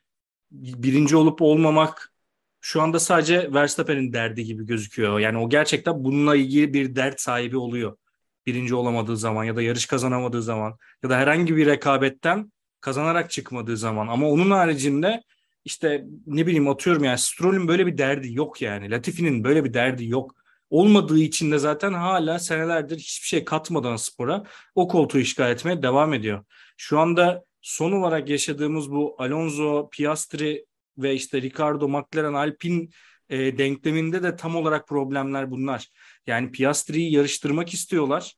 birinci 0.52 1.16
olup 1.16 1.42
olmamak 1.42 2.14
şu 2.62 2.82
anda 2.82 3.00
sadece 3.00 3.54
Verstappen'in 3.54 4.14
derdi 4.14 4.44
gibi 4.44 4.66
gözüküyor. 4.66 5.20
Yani 5.20 5.38
o 5.38 5.50
gerçekten 5.50 6.04
bununla 6.04 6.36
ilgili 6.36 6.74
bir 6.74 6.96
dert 6.96 7.22
sahibi 7.22 7.58
oluyor. 7.58 7.98
Birinci 8.46 8.76
olamadığı 8.76 9.18
zaman 9.18 9.44
ya 9.44 9.56
da 9.56 9.62
yarış 9.62 9.86
kazanamadığı 9.86 10.42
zaman 10.42 10.78
ya 11.04 11.10
da 11.10 11.18
herhangi 11.18 11.58
bir 11.58 11.66
rekabetten 11.66 12.52
kazanarak 12.82 13.32
çıkmadığı 13.32 13.78
zaman. 13.78 14.08
Ama 14.08 14.30
onun 14.30 14.52
haricinde 14.52 15.24
işte 15.66 16.06
ne 16.26 16.48
bileyim 16.48 16.68
atıyorum 16.68 17.04
yani 17.04 17.18
Stroll'ün 17.18 17.68
böyle 17.68 17.88
bir 17.88 17.98
derdi 17.98 18.34
yok 18.34 18.62
yani. 18.62 18.92
Latifi'nin 18.92 19.44
böyle 19.44 19.64
bir 19.64 19.74
derdi 19.74 20.08
yok 20.08 20.36
olmadığı 20.70 21.20
için 21.20 21.52
de 21.52 21.58
zaten 21.58 21.94
hala 21.94 22.40
senelerdir 22.40 22.98
hiçbir 22.98 23.28
şey 23.28 23.46
katmadan 23.46 23.96
spora 23.96 24.44
o 24.76 24.88
koltuğu 24.88 25.20
işgal 25.20 25.52
etmeye 25.52 25.82
devam 25.82 26.14
ediyor. 26.14 26.46
Şu 26.78 27.00
anda 27.00 27.46
son 27.62 27.92
olarak 27.92 28.30
yaşadığımız 28.30 28.92
bu 28.92 29.16
Alonso, 29.20 29.90
Piastri 29.90 30.66
ve 30.98 31.14
işte 31.14 31.42
Ricardo, 31.42 31.88
McLaren, 31.88 32.34
Alpine 32.34 32.88
e, 33.30 33.58
denkleminde 33.58 34.24
de 34.24 34.36
tam 34.36 34.56
olarak 34.56 34.88
problemler 34.88 35.52
bunlar. 35.52 35.88
Yani 36.28 36.52
Piastri'yi 36.52 37.12
yarıştırmak 37.12 37.74
istiyorlar. 37.74 38.36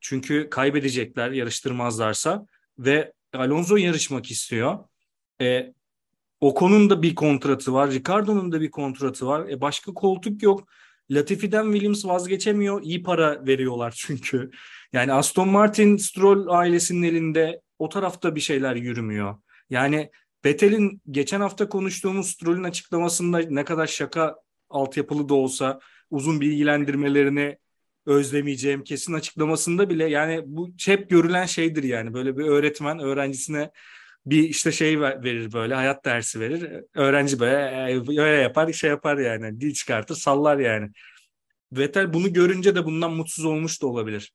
Çünkü 0.00 0.50
kaybedecekler 0.50 1.30
yarıştırmazlarsa 1.30 2.46
ve 2.78 3.12
Alonso 3.32 3.76
yarışmak 3.76 4.30
istiyor. 4.30 4.78
E, 5.40 5.72
Ocon'un 6.40 6.90
da 6.90 7.02
bir 7.02 7.14
kontratı 7.14 7.72
var. 7.72 7.90
Ricardo'nun 7.90 8.52
da 8.52 8.60
bir 8.60 8.70
kontratı 8.70 9.26
var. 9.26 9.48
E, 9.48 9.60
başka 9.60 9.94
koltuk 9.94 10.42
yok. 10.42 10.68
Latifi'den 11.10 11.72
Williams 11.72 12.04
vazgeçemiyor. 12.04 12.82
İyi 12.82 13.02
para 13.02 13.46
veriyorlar 13.46 13.94
çünkü. 13.96 14.50
Yani 14.92 15.12
Aston 15.12 15.48
Martin, 15.48 15.96
Stroll 15.96 16.46
ailesinin 16.48 17.02
elinde 17.02 17.60
o 17.78 17.88
tarafta 17.88 18.34
bir 18.34 18.40
şeyler 18.40 18.76
yürümüyor. 18.76 19.36
Yani 19.70 20.10
Vettel'in 20.44 21.02
geçen 21.10 21.40
hafta 21.40 21.68
konuştuğumuz 21.68 22.30
Stroll'ün 22.30 22.64
açıklamasında 22.64 23.38
ne 23.38 23.64
kadar 23.64 23.86
şaka 23.86 24.36
altyapılı 24.70 25.28
da 25.28 25.34
olsa 25.34 25.80
uzun 26.10 26.40
bilgilendirmelerini 26.40 27.58
özlemeyeceğim 28.06 28.84
kesin 28.84 29.12
açıklamasında 29.12 29.90
bile 29.90 30.04
yani 30.04 30.42
bu 30.46 30.70
hep 30.86 31.10
görülen 31.10 31.46
şeydir 31.46 31.82
yani 31.82 32.14
böyle 32.14 32.36
bir 32.36 32.44
öğretmen 32.44 32.98
öğrencisine 32.98 33.70
bir 34.26 34.42
işte 34.48 34.72
şey 34.72 35.00
verir 35.00 35.52
böyle 35.52 35.74
hayat 35.74 36.04
dersi 36.04 36.40
verir. 36.40 36.84
Öğrenci 36.94 37.40
böyle 37.40 38.20
öyle 38.20 38.42
yapar 38.42 38.72
şey 38.72 38.90
yapar 38.90 39.18
yani 39.18 39.60
dil 39.60 39.72
çıkartır 39.74 40.14
sallar 40.14 40.58
yani. 40.58 40.88
Vettel 41.72 42.12
bunu 42.12 42.32
görünce 42.32 42.74
de 42.74 42.84
bundan 42.84 43.12
mutsuz 43.12 43.44
olmuş 43.44 43.82
da 43.82 43.86
olabilir. 43.86 44.32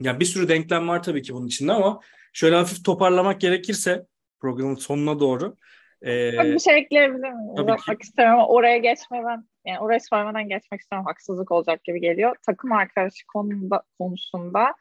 Yani 0.00 0.20
bir 0.20 0.24
sürü 0.24 0.48
denklem 0.48 0.88
var 0.88 1.02
tabii 1.02 1.22
ki 1.22 1.34
bunun 1.34 1.46
içinde 1.46 1.72
ama 1.72 2.00
şöyle 2.32 2.56
hafif 2.56 2.84
toparlamak 2.84 3.40
gerekirse 3.40 4.06
programın 4.40 4.74
sonuna 4.74 5.20
doğru. 5.20 5.56
E, 6.02 6.32
bir 6.32 6.58
şey 6.58 6.78
ekleyebilir 6.78 7.32
miyim? 7.32 7.50
Uzatmak 7.50 8.02
isterim 8.02 8.32
ama 8.32 8.48
oraya 8.48 8.78
geçmeden 8.78 9.48
yani 9.64 9.78
oraya 9.80 10.00
sormadan 10.00 10.48
geçmek 10.48 10.80
istemem 10.80 11.04
haksızlık 11.04 11.52
olacak 11.52 11.84
gibi 11.84 12.00
geliyor. 12.00 12.36
Takım 12.46 12.72
arkadaşı 12.72 13.26
konunda, 13.26 13.82
konusunda 13.98 14.74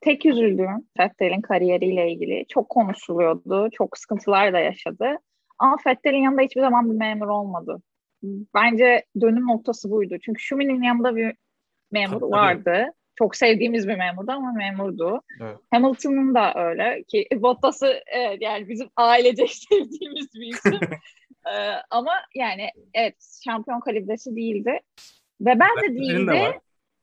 tek 0.00 0.26
üzüldüğüm 0.26 0.86
Fettel'in 0.96 1.40
kariyeriyle 1.40 2.12
ilgili 2.12 2.44
çok 2.48 2.68
konuşuluyordu. 2.68 3.68
Çok 3.72 3.98
sıkıntılar 3.98 4.52
da 4.52 4.58
yaşadı. 4.58 5.18
Ama 5.58 5.76
Fettel'in 5.84 6.22
yanında 6.22 6.42
hiçbir 6.42 6.60
zaman 6.60 6.90
bir 6.90 6.96
memur 6.96 7.28
olmadı. 7.28 7.82
Bence 8.54 9.04
dönüm 9.20 9.46
noktası 9.46 9.90
buydu. 9.90 10.16
Çünkü 10.24 10.42
Schumi'nin 10.42 10.82
yanında 10.82 11.16
bir 11.16 11.36
memur 11.92 12.20
Tabii. 12.20 12.30
vardı. 12.30 12.92
Çok 13.18 13.36
sevdiğimiz 13.36 13.88
bir 13.88 13.96
memurdu 13.96 14.32
ama 14.32 14.52
memurdu. 14.52 15.22
Evet. 15.42 15.56
Hamilton'ın 15.70 16.34
da 16.34 16.54
öyle 16.54 17.02
ki 17.02 17.28
Bottas'ı 17.42 18.02
evet, 18.06 18.38
yani 18.40 18.68
bizim 18.68 18.88
ailecek 18.96 19.50
sevdiğimiz 19.70 20.34
bir 20.34 20.46
isim. 20.46 20.80
ee, 21.46 21.72
ama 21.90 22.12
yani 22.34 22.68
evet 22.94 23.14
şampiyon 23.44 23.80
kalibresi 23.80 24.36
değildi. 24.36 24.80
Ve 25.40 25.60
ben 25.60 25.76
de 25.82 25.94
değildi. 25.94 26.32
De 26.32 26.60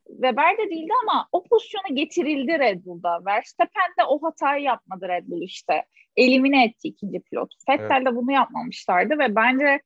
Weber 0.08 0.58
de 0.58 0.70
değildi 0.70 0.92
ama 1.04 1.28
o 1.32 1.44
pozisyona 1.44 1.88
getirildi 1.94 2.60
Red 2.60 2.86
Bull'da. 2.86 3.26
Verstappen 3.26 3.92
de 4.00 4.04
o 4.08 4.24
hatayı 4.24 4.64
yapmadı 4.64 5.08
Red 5.08 5.28
Bull 5.28 5.42
işte. 5.42 5.84
Elimine 6.16 6.66
etti 6.66 6.88
ikinci 6.88 7.20
pilot. 7.20 7.54
Vettel 7.70 7.96
evet. 7.96 8.06
de 8.06 8.16
bunu 8.16 8.32
yapmamışlardı 8.32 9.20
ve 9.20 9.36
bence 9.36 9.82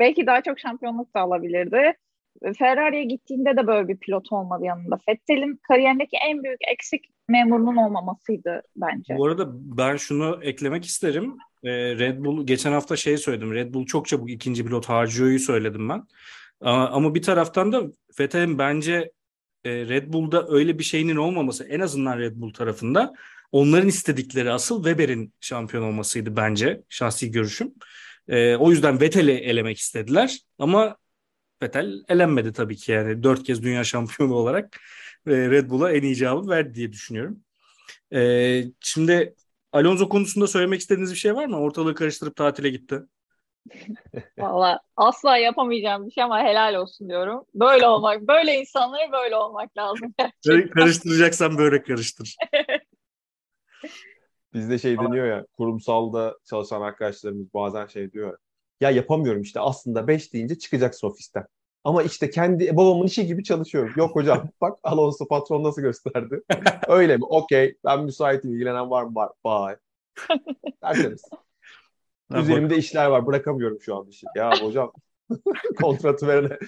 belki 0.00 0.26
daha 0.26 0.42
çok 0.42 0.58
şampiyonluk 0.58 1.14
da 1.14 1.20
alabilirdi. 1.20 1.94
Ferrari'ye 2.58 3.04
gittiğinde 3.04 3.56
de 3.56 3.66
böyle 3.66 3.88
bir 3.88 3.96
pilot 3.96 4.32
olmadı 4.32 4.64
yanında. 4.64 4.98
Vettel'in 5.08 5.60
kariyerindeki 5.68 6.16
en 6.28 6.42
büyük 6.42 6.60
eksik 6.68 7.04
memurunun 7.28 7.76
olmamasıydı 7.76 8.62
bence. 8.76 9.16
Bu 9.16 9.26
arada 9.26 9.48
ben 9.52 9.96
şunu 9.96 10.38
eklemek 10.42 10.84
isterim. 10.84 11.36
Ee, 11.64 11.70
Red 11.72 12.24
Bull 12.24 12.46
geçen 12.46 12.72
hafta 12.72 12.96
şey 12.96 13.16
söyledim. 13.16 13.54
Red 13.54 13.74
Bull 13.74 13.86
çok 13.86 14.08
çabuk 14.08 14.30
ikinci 14.30 14.64
pilot 14.64 14.88
harcıyor'yu 14.88 15.38
söyledim 15.38 15.88
ben. 15.88 16.02
Ama 16.70 17.14
bir 17.14 17.22
taraftan 17.22 17.72
da 17.72 17.82
Vettel'in 18.20 18.58
bence 18.58 19.10
e, 19.64 19.70
Red 19.70 20.12
Bull'da 20.12 20.46
öyle 20.48 20.78
bir 20.78 20.84
şeyinin 20.84 21.16
olmaması 21.16 21.64
en 21.64 21.80
azından 21.80 22.18
Red 22.18 22.32
Bull 22.36 22.52
tarafında 22.52 23.12
onların 23.52 23.88
istedikleri 23.88 24.52
asıl 24.52 24.84
Weber'in 24.84 25.34
şampiyon 25.40 25.82
olmasıydı 25.82 26.36
bence 26.36 26.82
şahsi 26.88 27.30
görüşüm. 27.30 27.74
E, 28.28 28.56
o 28.56 28.70
yüzden 28.70 29.00
Vettel'i 29.00 29.32
elemek 29.32 29.78
istediler 29.78 30.38
ama 30.58 30.96
Vettel 31.62 31.92
elenmedi 32.08 32.52
tabii 32.52 32.76
ki 32.76 32.92
yani 32.92 33.22
dört 33.22 33.42
kez 33.42 33.62
dünya 33.62 33.84
şampiyonu 33.84 34.34
olarak 34.34 34.80
e, 35.26 35.32
Red 35.32 35.70
Bull'a 35.70 35.92
en 35.92 36.02
iyi 36.02 36.16
cevabı 36.16 36.48
verdi 36.48 36.74
diye 36.74 36.92
düşünüyorum. 36.92 37.40
E, 38.12 38.62
şimdi 38.80 39.34
Alonso 39.72 40.08
konusunda 40.08 40.46
söylemek 40.46 40.80
istediğiniz 40.80 41.12
bir 41.12 41.18
şey 41.18 41.34
var 41.34 41.46
mı? 41.46 41.60
Ortalığı 41.60 41.94
karıştırıp 41.94 42.36
tatile 42.36 42.70
gitti. 42.70 43.00
Valla 44.38 44.80
asla 44.96 45.36
yapamayacağım 45.36 46.06
bir 46.06 46.10
şey 46.10 46.24
ama 46.24 46.42
helal 46.42 46.74
olsun 46.74 47.08
diyorum. 47.08 47.44
Böyle 47.54 47.86
olmak, 47.86 48.22
böyle 48.22 48.54
insanlara 48.54 49.12
böyle 49.12 49.36
olmak 49.36 49.76
lazım. 49.76 50.14
Böyle 50.48 50.70
Karıştıracaksan 50.70 51.58
böyle 51.58 51.82
karıştır. 51.82 52.36
Bizde 54.54 54.78
şey 54.78 54.98
deniyor 54.98 55.26
ya 55.26 55.46
kurumsalda 55.56 56.36
çalışan 56.44 56.82
arkadaşlarımız 56.82 57.54
bazen 57.54 57.86
şey 57.86 58.12
diyor. 58.12 58.38
Ya 58.80 58.90
yapamıyorum 58.90 59.42
işte 59.42 59.60
aslında 59.60 60.08
5 60.08 60.32
deyince 60.32 60.58
çıkacaksın 60.58 61.06
ofisten. 61.06 61.46
Ama 61.84 62.02
işte 62.02 62.30
kendi 62.30 62.76
babamın 62.76 63.06
işi 63.06 63.26
gibi 63.26 63.44
çalışıyorum. 63.44 63.92
Yok 63.96 64.16
hocam 64.16 64.48
bak 64.60 64.78
Alonso 64.82 65.28
patron 65.28 65.64
nasıl 65.64 65.82
gösterdi. 65.82 66.40
Öyle 66.88 67.16
mi? 67.16 67.24
Okey 67.24 67.76
ben 67.84 68.04
müsaitim 68.04 68.54
ilgilenen 68.54 68.90
var 68.90 69.02
mı? 69.02 69.14
Var. 69.14 69.30
Bye. 69.44 69.78
Tertemiz. 70.82 71.22
Üzerimde 72.34 72.76
işler 72.76 73.06
var 73.06 73.26
bırakamıyorum 73.26 73.80
şu 73.80 73.96
an 73.96 74.06
işi. 74.06 74.26
Ya 74.36 74.50
hocam 74.62 74.92
kontratı 75.82 76.26
verene 76.28 76.58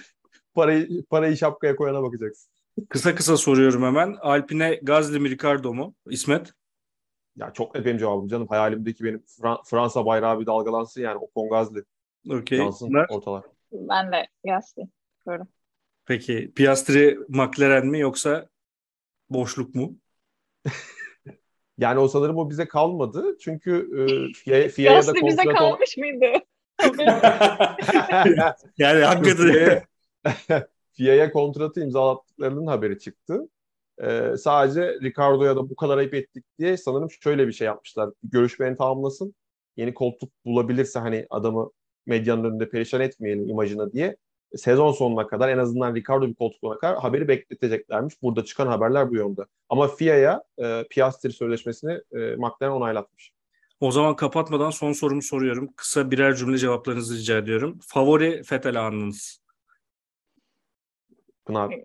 parayı, 0.53 1.05
parayı 1.05 1.37
şapkaya 1.37 1.75
koyana 1.75 2.03
bakacaksın. 2.03 2.51
Kısa 2.89 3.15
kısa 3.15 3.37
soruyorum 3.37 3.83
hemen. 3.83 4.17
Alpine 4.21 4.79
Gazli 4.83 5.19
mi 5.19 5.29
Ricardo 5.29 5.73
mu? 5.73 5.95
İsmet? 6.09 6.53
Ya 7.35 7.53
çok 7.53 7.75
net 7.75 7.85
benim 7.85 7.97
cevabım 7.97 8.27
canım. 8.27 8.47
Hayalimdeki 8.47 9.03
benim 9.03 9.17
Fra- 9.19 9.63
Fransa 9.69 10.05
bayrağı 10.05 10.39
bir 10.39 10.45
dalgalansın 10.45 11.01
yani. 11.01 11.17
Ocon 11.17 11.49
Gazli. 11.49 11.83
Okey. 12.29 12.57
Yansın 12.59 12.89
Bunlar- 12.89 13.07
ortalar. 13.09 13.43
Ben 13.71 14.11
de 14.11 14.27
Gasly. 14.45 14.83
Diyorum. 15.25 15.47
Peki 16.05 16.51
Piastri 16.55 17.19
McLaren 17.29 17.87
mi 17.87 17.99
yoksa 17.99 18.49
boşluk 19.29 19.75
mu? 19.75 19.97
Yani 21.77 21.99
o 21.99 22.07
sanırım 22.07 22.37
o 22.37 22.49
bize 22.49 22.67
kalmadı. 22.67 23.37
Çünkü 23.39 23.89
e, 23.99 24.33
FIA, 24.33 24.69
FIA'ya 24.69 25.07
da 25.07 25.11
Gasly 25.11 25.27
bize 25.27 25.43
kontrat 25.43 25.57
kalmış 25.57 25.97
mıydı? 25.97 26.25
yani 28.77 29.03
hakikaten 29.03 29.83
FIA'ya 30.91 31.31
kontratı 31.31 31.81
imzalattıklarının 31.81 32.67
haberi 32.67 32.99
çıktı. 32.99 33.49
Ee, 34.01 34.37
sadece 34.37 34.93
Ricardo'ya 35.01 35.55
da 35.55 35.69
bu 35.69 35.75
kadar 35.75 35.97
ayıp 35.97 36.13
ettik 36.13 36.45
diye 36.59 36.77
sanırım 36.77 37.11
şöyle 37.11 37.47
bir 37.47 37.53
şey 37.53 37.65
yapmışlar. 37.65 38.09
Görüşmeni 38.23 38.77
tamamlasın. 38.77 39.35
Yeni 39.77 39.93
koltuk 39.93 40.31
bulabilirse 40.45 40.99
hani 40.99 41.27
adamı 41.29 41.71
medyanın 42.05 42.43
önünde 42.43 42.69
perişan 42.69 43.01
etmeyelim 43.01 43.49
imajına 43.49 43.91
diye 43.93 44.15
sezon 44.57 44.91
sonuna 44.91 45.27
kadar 45.27 45.49
en 45.49 45.57
azından 45.57 45.95
Ricardo 45.95 46.27
bir 46.27 46.33
koltuk 46.35 46.63
bulana 46.63 46.79
kadar 46.79 46.97
haberi 46.99 47.27
bekleteceklermiş. 47.27 48.21
Burada 48.21 48.45
çıkan 48.45 48.67
haberler 48.67 49.09
bu 49.09 49.15
yönde. 49.15 49.41
Ama 49.69 49.87
FIA'ya 49.87 50.43
e, 50.57 50.83
Piastri 50.89 51.31
sözleşmesini 51.33 51.91
e, 51.91 52.35
McLaren 52.35 52.71
onaylatmış. 52.71 53.31
O 53.79 53.91
zaman 53.91 54.15
kapatmadan 54.15 54.69
son 54.69 54.91
sorumu 54.93 55.21
soruyorum. 55.21 55.73
Kısa 55.75 56.11
birer 56.11 56.35
cümle 56.35 56.57
cevaplarınızı 56.57 57.17
rica 57.17 57.37
ediyorum. 57.37 57.79
Favori 57.87 58.41
Vettel 58.51 58.87
anınız? 58.87 59.43
Pınar. 61.45 61.75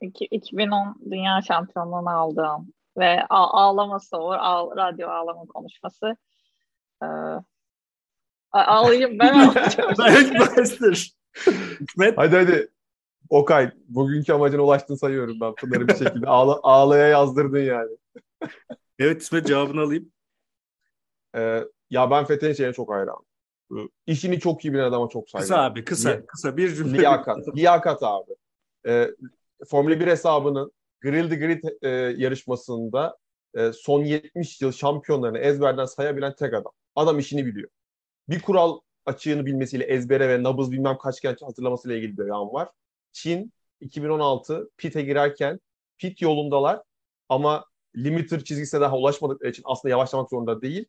İki- 0.00 0.24
2010 0.24 0.96
Dünya 1.10 1.40
Şampiyonluğunu 1.48 2.10
aldığım 2.10 2.72
ve 2.98 3.26
ağlaması 3.28 4.16
o 4.16 4.30
ağ- 4.32 4.76
radyo 4.76 5.08
ağlama 5.08 5.44
konuşması. 5.46 6.16
Ee, 7.02 7.06
ağlayayım 8.52 9.18
ben 9.18 9.34
ağlayacağım. 9.48 9.96
Dayak 9.98 10.40
İsmet? 11.80 12.18
Hadi 12.18 12.36
hadi. 12.36 12.68
Okay, 13.28 13.70
bugünkü 13.88 14.32
amacına 14.32 14.62
ulaştın 14.62 14.94
sayıyorum 14.94 15.40
ben 15.40 15.54
Pınar'ı 15.54 15.88
bir 15.88 15.94
şekilde. 15.94 16.26
Ağla, 16.26 16.60
ağlaya 16.62 17.06
yazdırdın 17.08 17.58
yani. 17.62 17.96
Evet 18.98 19.22
İsmet 19.22 19.46
cevabını 19.46 19.80
alayım. 19.80 20.12
Ee, 21.36 21.64
ya 21.90 22.10
ben 22.10 22.24
Fethi'nin 22.24 22.52
şeyine 22.52 22.72
çok 22.72 22.90
hayranım. 22.92 23.24
İşini 24.06 24.40
çok 24.40 24.64
iyi 24.64 24.72
bilen 24.72 24.84
adama 24.84 25.08
çok 25.08 25.30
saygı. 25.30 25.42
Kısa 25.42 25.62
abi 25.62 25.84
kısa. 25.84 26.10
Liya- 26.10 26.26
Kısa 26.26 26.56
bir 26.56 26.74
cümle. 26.74 26.98
Liyakat. 26.98 27.56
Liyakat 27.56 28.02
abi. 28.02 28.32
Ee, 28.86 29.10
Formula 29.68 30.00
1 30.00 30.06
hesabının 30.06 30.72
Grill 31.00 31.28
the 31.30 31.36
Grid 31.36 31.64
e, 31.82 31.88
yarışmasında 32.22 33.18
e, 33.54 33.72
son 33.72 34.04
70 34.04 34.60
yıl 34.62 34.72
şampiyonlarını 34.72 35.38
ezberden 35.38 35.84
sayabilen 35.86 36.34
tek 36.34 36.54
adam. 36.54 36.72
Adam 36.96 37.18
işini 37.18 37.46
biliyor. 37.46 37.68
Bir 38.28 38.42
kural 38.42 38.78
açığını 39.06 39.46
bilmesiyle 39.46 39.84
ezbere 39.84 40.28
ve 40.28 40.42
nabız 40.42 40.72
bilmem 40.72 40.98
kaç 40.98 41.20
kere 41.20 41.36
hatırlamasıyla 41.40 41.96
ilgili 41.96 42.18
bir 42.18 42.28
an 42.28 42.52
var. 42.52 42.68
Çin 43.12 43.52
2016 43.80 44.70
pit'e 44.76 45.02
girerken 45.02 45.60
pit 45.98 46.22
yolundalar 46.22 46.82
ama 47.28 47.64
limiter 47.96 48.44
çizgisine 48.44 48.80
daha 48.80 48.96
ulaşmadıkları 48.96 49.50
için 49.50 49.62
aslında 49.66 49.90
yavaşlamak 49.90 50.30
zorunda 50.30 50.62
değil. 50.62 50.84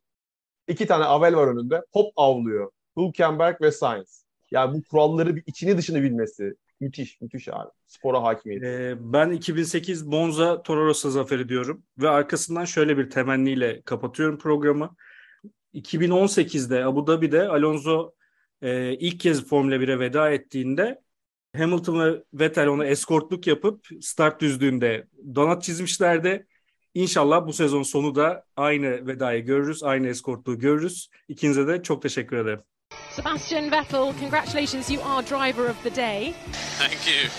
İki 0.67 0.87
tane 0.87 1.03
avel 1.03 1.35
var 1.35 1.47
önünde. 1.47 1.85
Hop 1.91 2.13
avlıyor. 2.15 2.71
Hülkenberg 2.97 3.61
ve 3.61 3.71
Sainz. 3.71 4.25
Yani 4.51 4.77
bu 4.77 4.83
kuralları 4.83 5.35
bir 5.35 5.43
içini 5.45 5.77
dışını 5.77 6.03
bilmesi. 6.03 6.55
Müthiş, 6.79 7.21
müthiş 7.21 7.47
abi. 7.47 7.69
Spora 7.87 8.23
hakimiyeti. 8.23 8.65
Ee, 8.65 8.95
ben 8.99 9.31
2008 9.31 10.03
Monza 10.03 10.63
Toro 10.63 10.85
Rosso 10.85 11.09
zaferi 11.09 11.49
diyorum 11.49 11.83
ve 11.97 12.09
arkasından 12.09 12.65
şöyle 12.65 12.97
bir 12.97 13.09
temenniyle 13.09 13.81
kapatıyorum 13.81 14.37
programı. 14.37 14.95
2018'de 15.73 16.85
Abu 16.85 17.07
Dhabi'de 17.07 17.47
Alonso 17.47 18.13
e, 18.61 18.93
ilk 18.93 19.19
kez 19.19 19.45
Formula 19.45 19.75
1'e 19.75 19.99
veda 19.99 20.31
ettiğinde 20.31 21.01
Hamilton 21.57 21.99
ve 21.99 22.23
Vettel 22.33 22.67
ona 22.67 22.85
eskortluk 22.85 23.47
yapıp 23.47 23.87
start 24.01 24.41
düzlüğünde 24.41 25.07
donat 25.35 25.63
çizmişlerdi. 25.63 26.47
İnşallah 26.93 27.47
bu 27.47 27.53
sezon 27.53 27.83
sonu 27.83 28.15
da 28.15 28.45
aynı 28.55 29.07
vedayı 29.07 29.45
görürüz, 29.45 29.83
aynı 29.83 30.07
eskortluğu 30.07 30.59
görürüz. 30.59 31.09
İkinize 31.27 31.67
de 31.67 31.83
çok 31.83 32.01
teşekkür 32.01 32.37
ederim. 32.37 32.59
Sebastian 33.11 33.71
Vettel, 33.71 34.13
congratulations, 34.19 34.91
you 34.91 35.03
are 35.05 35.25
driver 35.25 35.69
of 35.69 35.83
the 35.83 35.95
day. 35.95 36.33
Thank 36.79 37.07
you. 37.07 37.29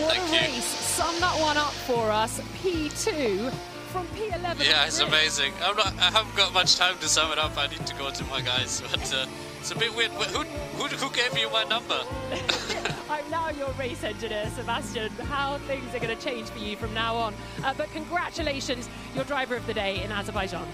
What 0.00 0.16
Thank 0.16 0.30
a 0.30 0.36
you. 0.36 0.42
race. 0.42 0.66
Sum 0.96 1.20
that 1.20 1.36
one 1.40 1.58
up 1.58 1.74
for 1.86 2.10
us. 2.24 2.40
P2 2.62 3.75
from 3.86 4.06
P11. 4.08 4.64
Yeah, 4.64 4.86
it's 4.86 5.00
amazing. 5.00 5.52
I'm 5.62 5.76
not. 5.76 5.94
I 5.98 6.10
haven't 6.10 6.36
got 6.36 6.52
much 6.52 6.76
time 6.76 6.96
to 6.98 7.08
sum 7.08 7.32
it 7.32 7.38
up. 7.38 7.56
I 7.56 7.66
need 7.68 7.86
to 7.86 7.94
go 7.96 8.10
to 8.10 8.24
my 8.24 8.40
guys, 8.40 8.80
but 8.90 9.14
uh, 9.14 9.26
it's 9.60 9.70
a 9.70 9.76
bit 9.78 9.94
weird. 9.94 10.10
Wh- 10.12 10.30
Who, 10.34 10.42
who, 10.82 10.86
who 10.96 11.10
gave 11.14 11.36
you 11.38 11.50
my 11.50 11.64
number? 11.64 12.00
I'm 13.10 13.28
now 13.30 13.50
your 13.50 13.70
race 13.72 14.02
engineer, 14.04 14.50
Sebastian. 14.54 15.10
How 15.28 15.58
things 15.58 15.94
are 15.94 15.98
going 16.00 16.16
to 16.16 16.22
change 16.22 16.48
for 16.48 16.58
you 16.58 16.76
from 16.76 16.92
now 16.94 17.14
on. 17.16 17.34
Uh, 17.62 17.74
but 17.76 17.90
congratulations, 17.92 18.88
you're 19.14 19.24
driver 19.24 19.56
of 19.56 19.66
the 19.66 19.74
day 19.74 20.02
in 20.02 20.10
Azerbaijan. 20.12 20.66